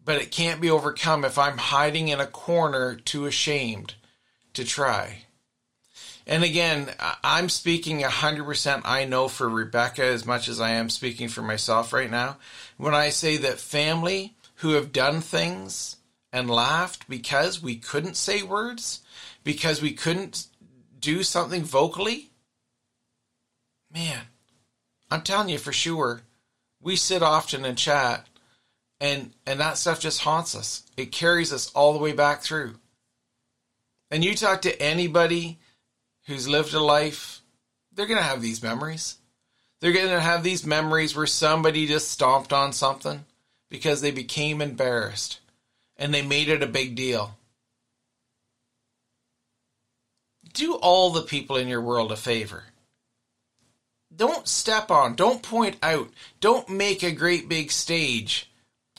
but 0.03 0.19
it 0.19 0.31
can't 0.31 0.61
be 0.61 0.69
overcome 0.69 1.23
if 1.23 1.37
i'm 1.37 1.57
hiding 1.57 2.07
in 2.07 2.19
a 2.19 2.25
corner 2.25 2.95
too 2.95 3.25
ashamed 3.25 3.93
to 4.53 4.65
try. 4.65 5.23
And 6.27 6.43
again 6.43 6.89
i'm 7.23 7.49
speaking 7.49 8.01
100% 8.01 8.81
i 8.85 9.05
know 9.05 9.27
for 9.27 9.49
rebecca 9.49 10.03
as 10.03 10.25
much 10.25 10.47
as 10.47 10.59
i 10.59 10.71
am 10.71 10.89
speaking 10.89 11.29
for 11.29 11.41
myself 11.41 11.93
right 11.93 12.11
now. 12.11 12.37
When 12.77 12.93
i 12.93 13.09
say 13.09 13.37
that 13.37 13.59
family 13.59 14.35
who 14.55 14.71
have 14.71 14.91
done 14.91 15.21
things 15.21 15.97
and 16.31 16.49
laughed 16.49 17.09
because 17.09 17.61
we 17.61 17.75
couldn't 17.75 18.15
say 18.15 18.41
words, 18.41 19.01
because 19.43 19.81
we 19.81 19.91
couldn't 19.91 20.47
do 20.99 21.23
something 21.23 21.63
vocally, 21.63 22.29
man, 23.93 24.21
I'm 25.09 25.21
telling 25.21 25.49
you 25.49 25.57
for 25.57 25.73
sure, 25.73 26.21
we 26.79 26.95
sit 26.95 27.21
often 27.21 27.65
and 27.65 27.77
chat, 27.77 28.27
and 28.99 29.33
and 29.45 29.59
that 29.59 29.77
stuff 29.77 29.99
just 29.99 30.21
haunts 30.21 30.55
us. 30.55 30.83
It 30.95 31.11
carries 31.11 31.51
us 31.51 31.71
all 31.73 31.93
the 31.93 31.99
way 31.99 32.13
back 32.13 32.41
through. 32.41 32.75
And 34.09 34.23
you 34.23 34.35
talk 34.35 34.61
to 34.61 34.81
anybody 34.81 35.59
who's 36.27 36.47
lived 36.47 36.73
a 36.73 36.79
life, 36.79 37.41
they're 37.93 38.05
gonna 38.05 38.21
have 38.21 38.41
these 38.41 38.63
memories. 38.63 39.17
They're 39.79 39.91
gonna 39.91 40.19
have 40.19 40.43
these 40.43 40.65
memories 40.65 41.15
where 41.15 41.27
somebody 41.27 41.87
just 41.87 42.09
stomped 42.09 42.53
on 42.53 42.71
something 42.71 43.25
because 43.69 44.01
they 44.01 44.11
became 44.11 44.61
embarrassed 44.61 45.39
and 46.01 46.11
they 46.11 46.23
made 46.23 46.49
it 46.49 46.63
a 46.63 46.67
big 46.67 46.95
deal. 46.95 47.37
Do 50.51 50.73
all 50.73 51.11
the 51.11 51.21
people 51.21 51.55
in 51.55 51.67
your 51.67 51.79
world 51.79 52.11
a 52.11 52.17
favor. 52.17 52.63
Don't 54.13 54.47
step 54.47 54.89
on, 54.89 55.15
don't 55.15 55.43
point 55.43 55.77
out, 55.83 56.09
don't 56.41 56.67
make 56.67 57.03
a 57.03 57.11
great 57.11 57.47
big 57.47 57.71
stage 57.71 58.51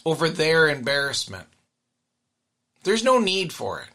over 0.06 0.28
their 0.28 0.68
embarrassment. 0.68 1.48
There's 2.84 3.04
no 3.04 3.18
need 3.18 3.52
for 3.52 3.80
it. 3.80 3.88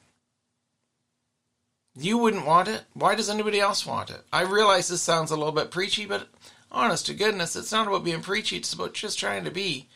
You 1.96 2.18
wouldn't 2.18 2.46
want 2.46 2.68
it. 2.68 2.84
Why 2.94 3.16
does 3.16 3.30
anybody 3.30 3.60
else 3.60 3.86
want 3.86 4.10
it? 4.10 4.22
I 4.34 4.42
realize 4.42 4.90
this 4.90 5.02
sounds 5.02 5.32
a 5.32 5.38
little 5.38 5.54
bit 5.54 5.72
preachy, 5.72 6.06
but 6.06 6.28
honest 6.72 7.06
to 7.06 7.14
goodness, 7.14 7.56
it's 7.56 7.72
not 7.72 7.88
about 7.88 8.04
being 8.04 8.22
preachy. 8.22 8.58
It's 8.58 8.74
about 8.74 8.94
just 8.94 9.18
trying 9.18 9.46
to 9.46 9.52
be 9.52 9.88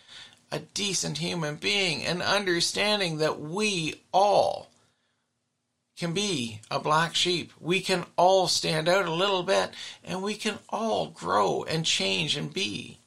a 0.52 0.60
decent 0.60 1.18
human 1.18 1.56
being 1.56 2.04
and 2.04 2.22
understanding 2.22 3.18
that 3.18 3.40
we 3.40 4.02
all 4.12 4.68
can 5.98 6.14
be 6.14 6.60
a 6.70 6.80
black 6.80 7.16
sheep. 7.16 7.54
We 7.60 7.80
can 7.80 8.06
all 8.18 8.48
stand 8.48 8.90
out 8.90 9.06
a 9.06 9.14
little 9.14 9.44
bit 9.44 9.72
and 10.04 10.22
we 10.22 10.34
can 10.34 10.58
all 10.70 11.08
grow 11.08 11.64
and 11.64 11.86
change 11.86 12.36
and 12.36 12.54
be. 12.54 12.98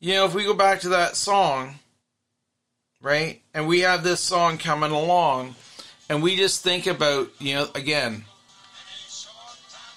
You 0.00 0.14
know, 0.14 0.26
if 0.26 0.34
we 0.34 0.44
go 0.44 0.52
back 0.52 0.80
to 0.80 0.90
that 0.90 1.16
song, 1.16 1.76
right, 3.00 3.40
and 3.54 3.66
we 3.66 3.80
have 3.80 4.04
this 4.04 4.20
song 4.20 4.58
coming 4.58 4.90
along, 4.90 5.54
and 6.08 6.22
we 6.22 6.36
just 6.36 6.62
think 6.62 6.86
about, 6.86 7.30
you 7.38 7.54
know, 7.54 7.68
again, 7.74 8.24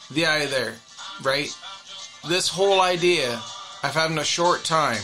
the 0.09 0.25
eye 0.25 0.45
there, 0.45 0.75
right? 1.21 1.53
This 2.27 2.47
whole 2.47 2.81
idea 2.81 3.39
of 3.83 3.93
having 3.93 4.17
a 4.17 4.23
short 4.23 4.63
time. 4.63 5.01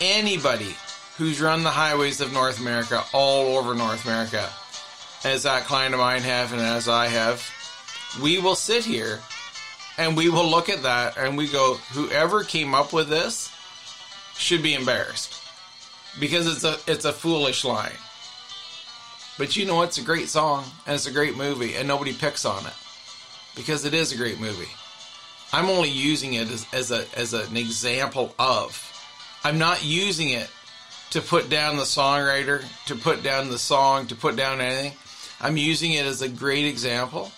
Anybody 0.00 0.76
who's 1.16 1.40
run 1.40 1.62
the 1.62 1.70
highways 1.70 2.20
of 2.20 2.32
North 2.32 2.60
America, 2.60 3.04
all 3.12 3.58
over 3.58 3.74
North 3.74 4.04
America, 4.06 4.48
as 5.24 5.42
that 5.42 5.64
client 5.64 5.94
of 5.94 6.00
mine 6.00 6.22
have 6.22 6.52
and 6.52 6.62
as 6.62 6.88
I 6.88 7.08
have, 7.08 7.42
we 8.22 8.38
will 8.38 8.54
sit 8.54 8.84
here 8.84 9.20
and 9.98 10.16
we 10.16 10.30
will 10.30 10.48
look 10.48 10.68
at 10.68 10.84
that 10.84 11.18
and 11.18 11.36
we 11.36 11.46
go, 11.46 11.74
whoever 11.92 12.42
came 12.42 12.74
up 12.74 12.92
with 12.92 13.08
this 13.08 13.52
should 14.36 14.62
be 14.62 14.74
embarrassed 14.74 15.36
because 16.18 16.46
it's 16.46 16.64
a 16.64 16.78
it's 16.90 17.04
a 17.04 17.12
foolish 17.12 17.64
line. 17.64 17.92
But 19.36 19.56
you 19.56 19.66
know 19.66 19.82
it's 19.82 19.98
a 19.98 20.02
great 20.02 20.28
song 20.28 20.64
and 20.86 20.94
it's 20.94 21.06
a 21.06 21.12
great 21.12 21.36
movie 21.36 21.74
and 21.74 21.86
nobody 21.86 22.12
picks 22.14 22.44
on 22.44 22.64
it 22.66 22.72
because 23.54 23.84
it 23.84 23.94
is 23.94 24.12
a 24.12 24.16
great 24.16 24.40
movie. 24.40 24.70
I'm 25.52 25.66
only 25.66 25.88
using 25.88 26.34
it 26.34 26.50
as, 26.50 26.66
as 26.72 26.90
a 26.90 27.06
as 27.16 27.34
an 27.34 27.56
example 27.56 28.34
of. 28.38 28.86
I'm 29.42 29.58
not 29.58 29.84
using 29.84 30.30
it 30.30 30.48
to 31.10 31.20
put 31.20 31.50
down 31.50 31.76
the 31.76 31.82
songwriter, 31.82 32.64
to 32.86 32.94
put 32.94 33.22
down 33.22 33.50
the 33.50 33.58
song, 33.58 34.06
to 34.08 34.14
put 34.14 34.36
down 34.36 34.60
anything. 34.60 34.92
I'm 35.40 35.56
using 35.56 35.92
it 35.92 36.06
as 36.06 36.22
a 36.22 36.28
great 36.28 36.66
example. 36.66 37.32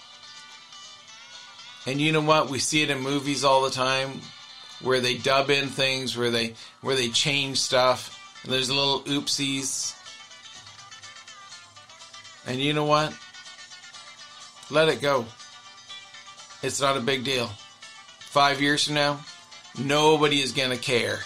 And 1.87 2.01
you 2.01 2.13
know 2.13 2.21
what? 2.21 2.51
We 2.51 2.59
see 2.59 2.83
it 2.83 2.91
in 2.91 3.01
movies 3.01 3.45
all 3.45 3.63
the 3.63 3.71
time 3.71 4.21
where 4.83 5.01
they 5.01 5.17
dub 5.17 5.51
in 5.51 5.69
things, 5.69 6.17
where 6.17 6.31
they 6.31 6.55
where 6.81 6.97
they 6.97 7.09
change 7.09 7.59
stuff. 7.59 8.19
And 8.45 8.53
there's 8.53 8.71
little 8.71 9.03
oopsies. 9.03 9.97
And 12.47 12.61
you 12.61 12.73
know 12.73 12.85
what? 12.85 13.15
Let 14.71 14.89
it 14.89 15.01
go. 15.01 15.27
It's 16.63 16.81
not 16.81 16.97
a 16.97 17.01
big 17.01 17.25
deal. 17.25 17.51
Five 18.33 18.63
years 18.63 18.87
from 18.87 18.95
now, 18.95 19.21
nobody 19.79 20.41
is 20.41 20.53
going 20.53 20.71
to 20.71 20.79
care. 20.79 21.21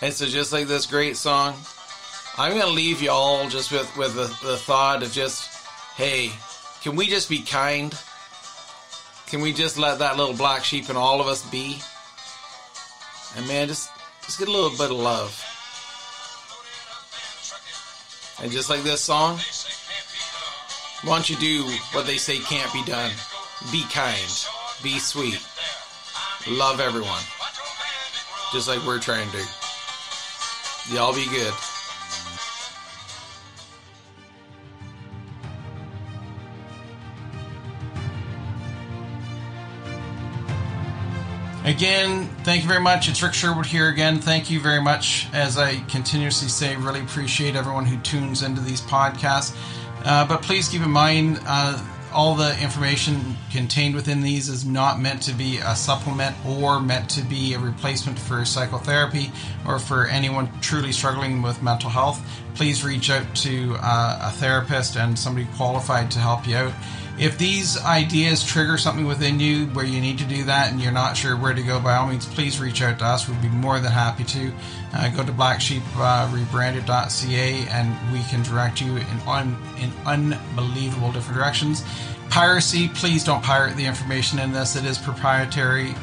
And 0.00 0.14
so, 0.14 0.24
just 0.24 0.50
like 0.50 0.66
this 0.66 0.86
great 0.86 1.18
song, 1.18 1.54
I'm 2.38 2.52
going 2.52 2.62
to 2.62 2.72
leave 2.72 3.02
you 3.02 3.10
all 3.10 3.46
just 3.50 3.70
with, 3.70 3.94
with 3.98 4.14
the, 4.14 4.34
the 4.46 4.56
thought 4.56 5.02
of 5.02 5.12
just, 5.12 5.46
hey, 5.96 6.32
can 6.80 6.96
we 6.96 7.06
just 7.06 7.28
be 7.28 7.42
kind? 7.42 7.94
Can 9.26 9.42
we 9.42 9.52
just 9.52 9.76
let 9.76 9.98
that 9.98 10.16
little 10.16 10.34
black 10.34 10.64
sheep 10.64 10.88
in 10.88 10.96
all 10.96 11.20
of 11.20 11.26
us 11.26 11.46
be? 11.50 11.82
And 13.36 13.46
man, 13.46 13.68
just 13.68 13.90
just 14.24 14.38
get 14.38 14.48
a 14.48 14.50
little 14.50 14.70
bit 14.70 14.90
of 14.90 14.92
love. 14.92 15.44
And 18.42 18.50
just 18.50 18.70
like 18.70 18.82
this 18.84 19.02
song, 19.02 19.38
why 21.02 21.16
don't 21.16 21.28
you 21.28 21.36
do 21.36 21.64
what 21.92 22.06
they 22.06 22.16
say 22.16 22.38
can't 22.38 22.72
be 22.72 22.82
done? 22.84 23.10
Be 23.70 23.84
kind, 23.92 24.16
be 24.82 24.98
sweet, 24.98 25.40
love 26.48 26.80
everyone, 26.80 27.22
just 28.52 28.68
like 28.68 28.84
we're 28.86 28.98
trying 28.98 29.30
to. 29.30 29.44
Y'all 30.92 31.14
be 31.14 31.26
good. 31.26 31.52
Again, 41.68 42.24
thank 42.44 42.62
you 42.62 42.68
very 42.68 42.80
much. 42.80 43.10
It's 43.10 43.22
Rick 43.22 43.34
Sherwood 43.34 43.66
here 43.66 43.90
again. 43.90 44.20
Thank 44.20 44.50
you 44.50 44.58
very 44.58 44.80
much. 44.80 45.26
As 45.34 45.58
I 45.58 45.80
continuously 45.80 46.48
say, 46.48 46.74
really 46.76 47.00
appreciate 47.00 47.56
everyone 47.56 47.84
who 47.84 47.98
tunes 47.98 48.42
into 48.42 48.62
these 48.62 48.80
podcasts. 48.80 49.54
Uh, 50.02 50.26
but 50.26 50.40
please 50.40 50.66
keep 50.66 50.80
in 50.80 50.90
mind, 50.90 51.38
uh, 51.46 51.78
all 52.18 52.34
the 52.34 52.60
information 52.60 53.36
contained 53.52 53.94
within 53.94 54.22
these 54.22 54.48
is 54.48 54.64
not 54.66 54.98
meant 54.98 55.22
to 55.22 55.32
be 55.32 55.58
a 55.58 55.76
supplement 55.76 56.34
or 56.44 56.80
meant 56.80 57.08
to 57.08 57.22
be 57.22 57.54
a 57.54 57.58
replacement 57.60 58.18
for 58.18 58.44
psychotherapy 58.44 59.30
or 59.64 59.78
for 59.78 60.06
anyone 60.06 60.50
truly 60.60 60.90
struggling 60.90 61.42
with 61.42 61.62
mental 61.62 61.88
health. 61.88 62.20
Please 62.56 62.84
reach 62.84 63.08
out 63.08 63.24
to 63.36 63.76
uh, 63.78 64.18
a 64.20 64.30
therapist 64.32 64.96
and 64.96 65.16
somebody 65.16 65.46
qualified 65.54 66.10
to 66.10 66.18
help 66.18 66.44
you 66.44 66.56
out 66.56 66.72
if 67.18 67.36
these 67.36 67.76
ideas 67.84 68.44
trigger 68.44 68.78
something 68.78 69.04
within 69.04 69.40
you 69.40 69.66
where 69.66 69.84
you 69.84 70.00
need 70.00 70.18
to 70.18 70.24
do 70.24 70.44
that 70.44 70.70
and 70.70 70.80
you're 70.80 70.92
not 70.92 71.16
sure 71.16 71.36
where 71.36 71.52
to 71.52 71.62
go, 71.62 71.80
by 71.80 71.96
all 71.96 72.06
means, 72.06 72.26
please 72.26 72.60
reach 72.60 72.80
out 72.80 73.00
to 73.00 73.04
us. 73.04 73.28
We'd 73.28 73.42
be 73.42 73.48
more 73.48 73.80
than 73.80 73.90
happy 73.90 74.22
to. 74.24 74.52
Uh, 74.94 75.10
go 75.10 75.24
to 75.24 75.32
blacksheeprebranded.ca 75.32 77.68
and 77.68 78.12
we 78.12 78.22
can 78.24 78.42
direct 78.42 78.80
you 78.80 78.96
in, 78.96 79.20
un, 79.26 79.56
in 79.78 79.92
unbelievable 80.06 81.12
different 81.12 81.38
directions. 81.38 81.84
Piracy, 82.30 82.88
please 82.88 83.22
don't 83.24 83.42
pirate 83.42 83.76
the 83.76 83.84
information 83.84 84.38
in 84.38 84.52
this, 84.52 84.76
it 84.76 84.84
is 84.84 84.96
proprietary. 84.96 85.94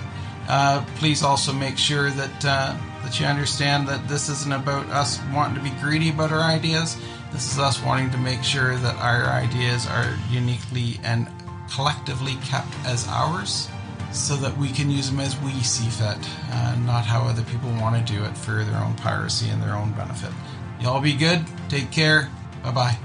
Uh, 0.47 0.85
please 0.97 1.23
also 1.23 1.51
make 1.53 1.77
sure 1.77 2.11
that, 2.11 2.45
uh, 2.45 2.75
that 3.03 3.19
you 3.19 3.25
understand 3.25 3.87
that 3.87 4.07
this 4.07 4.29
isn't 4.29 4.53
about 4.53 4.85
us 4.87 5.19
wanting 5.33 5.55
to 5.55 5.61
be 5.61 5.71
greedy 5.81 6.09
about 6.09 6.31
our 6.31 6.41
ideas 6.41 6.97
this 7.35 7.51
is 7.51 7.59
us 7.59 7.83
wanting 7.83 8.09
to 8.09 8.17
make 8.17 8.41
sure 8.43 8.77
that 8.77 8.95
our 8.95 9.25
ideas 9.25 9.85
are 9.87 10.17
uniquely 10.29 10.97
and 11.03 11.27
collectively 11.69 12.35
kept 12.45 12.73
as 12.85 13.05
ours 13.09 13.67
so 14.13 14.37
that 14.37 14.57
we 14.57 14.69
can 14.69 14.89
use 14.89 15.09
them 15.09 15.19
as 15.19 15.37
we 15.41 15.51
see 15.59 15.89
fit, 15.89 16.17
uh, 16.51 16.75
not 16.85 17.05
how 17.05 17.23
other 17.23 17.43
people 17.43 17.69
want 17.71 18.07
to 18.07 18.13
do 18.13 18.23
it 18.23 18.37
for 18.37 18.63
their 18.63 18.81
own 18.81 18.95
piracy 18.95 19.49
and 19.49 19.61
their 19.61 19.75
own 19.75 19.91
benefit. 19.91 20.31
Y'all 20.79 21.01
be 21.01 21.13
good. 21.13 21.45
Take 21.67 21.91
care. 21.91 22.29
Bye 22.63 22.71
bye. 22.71 23.04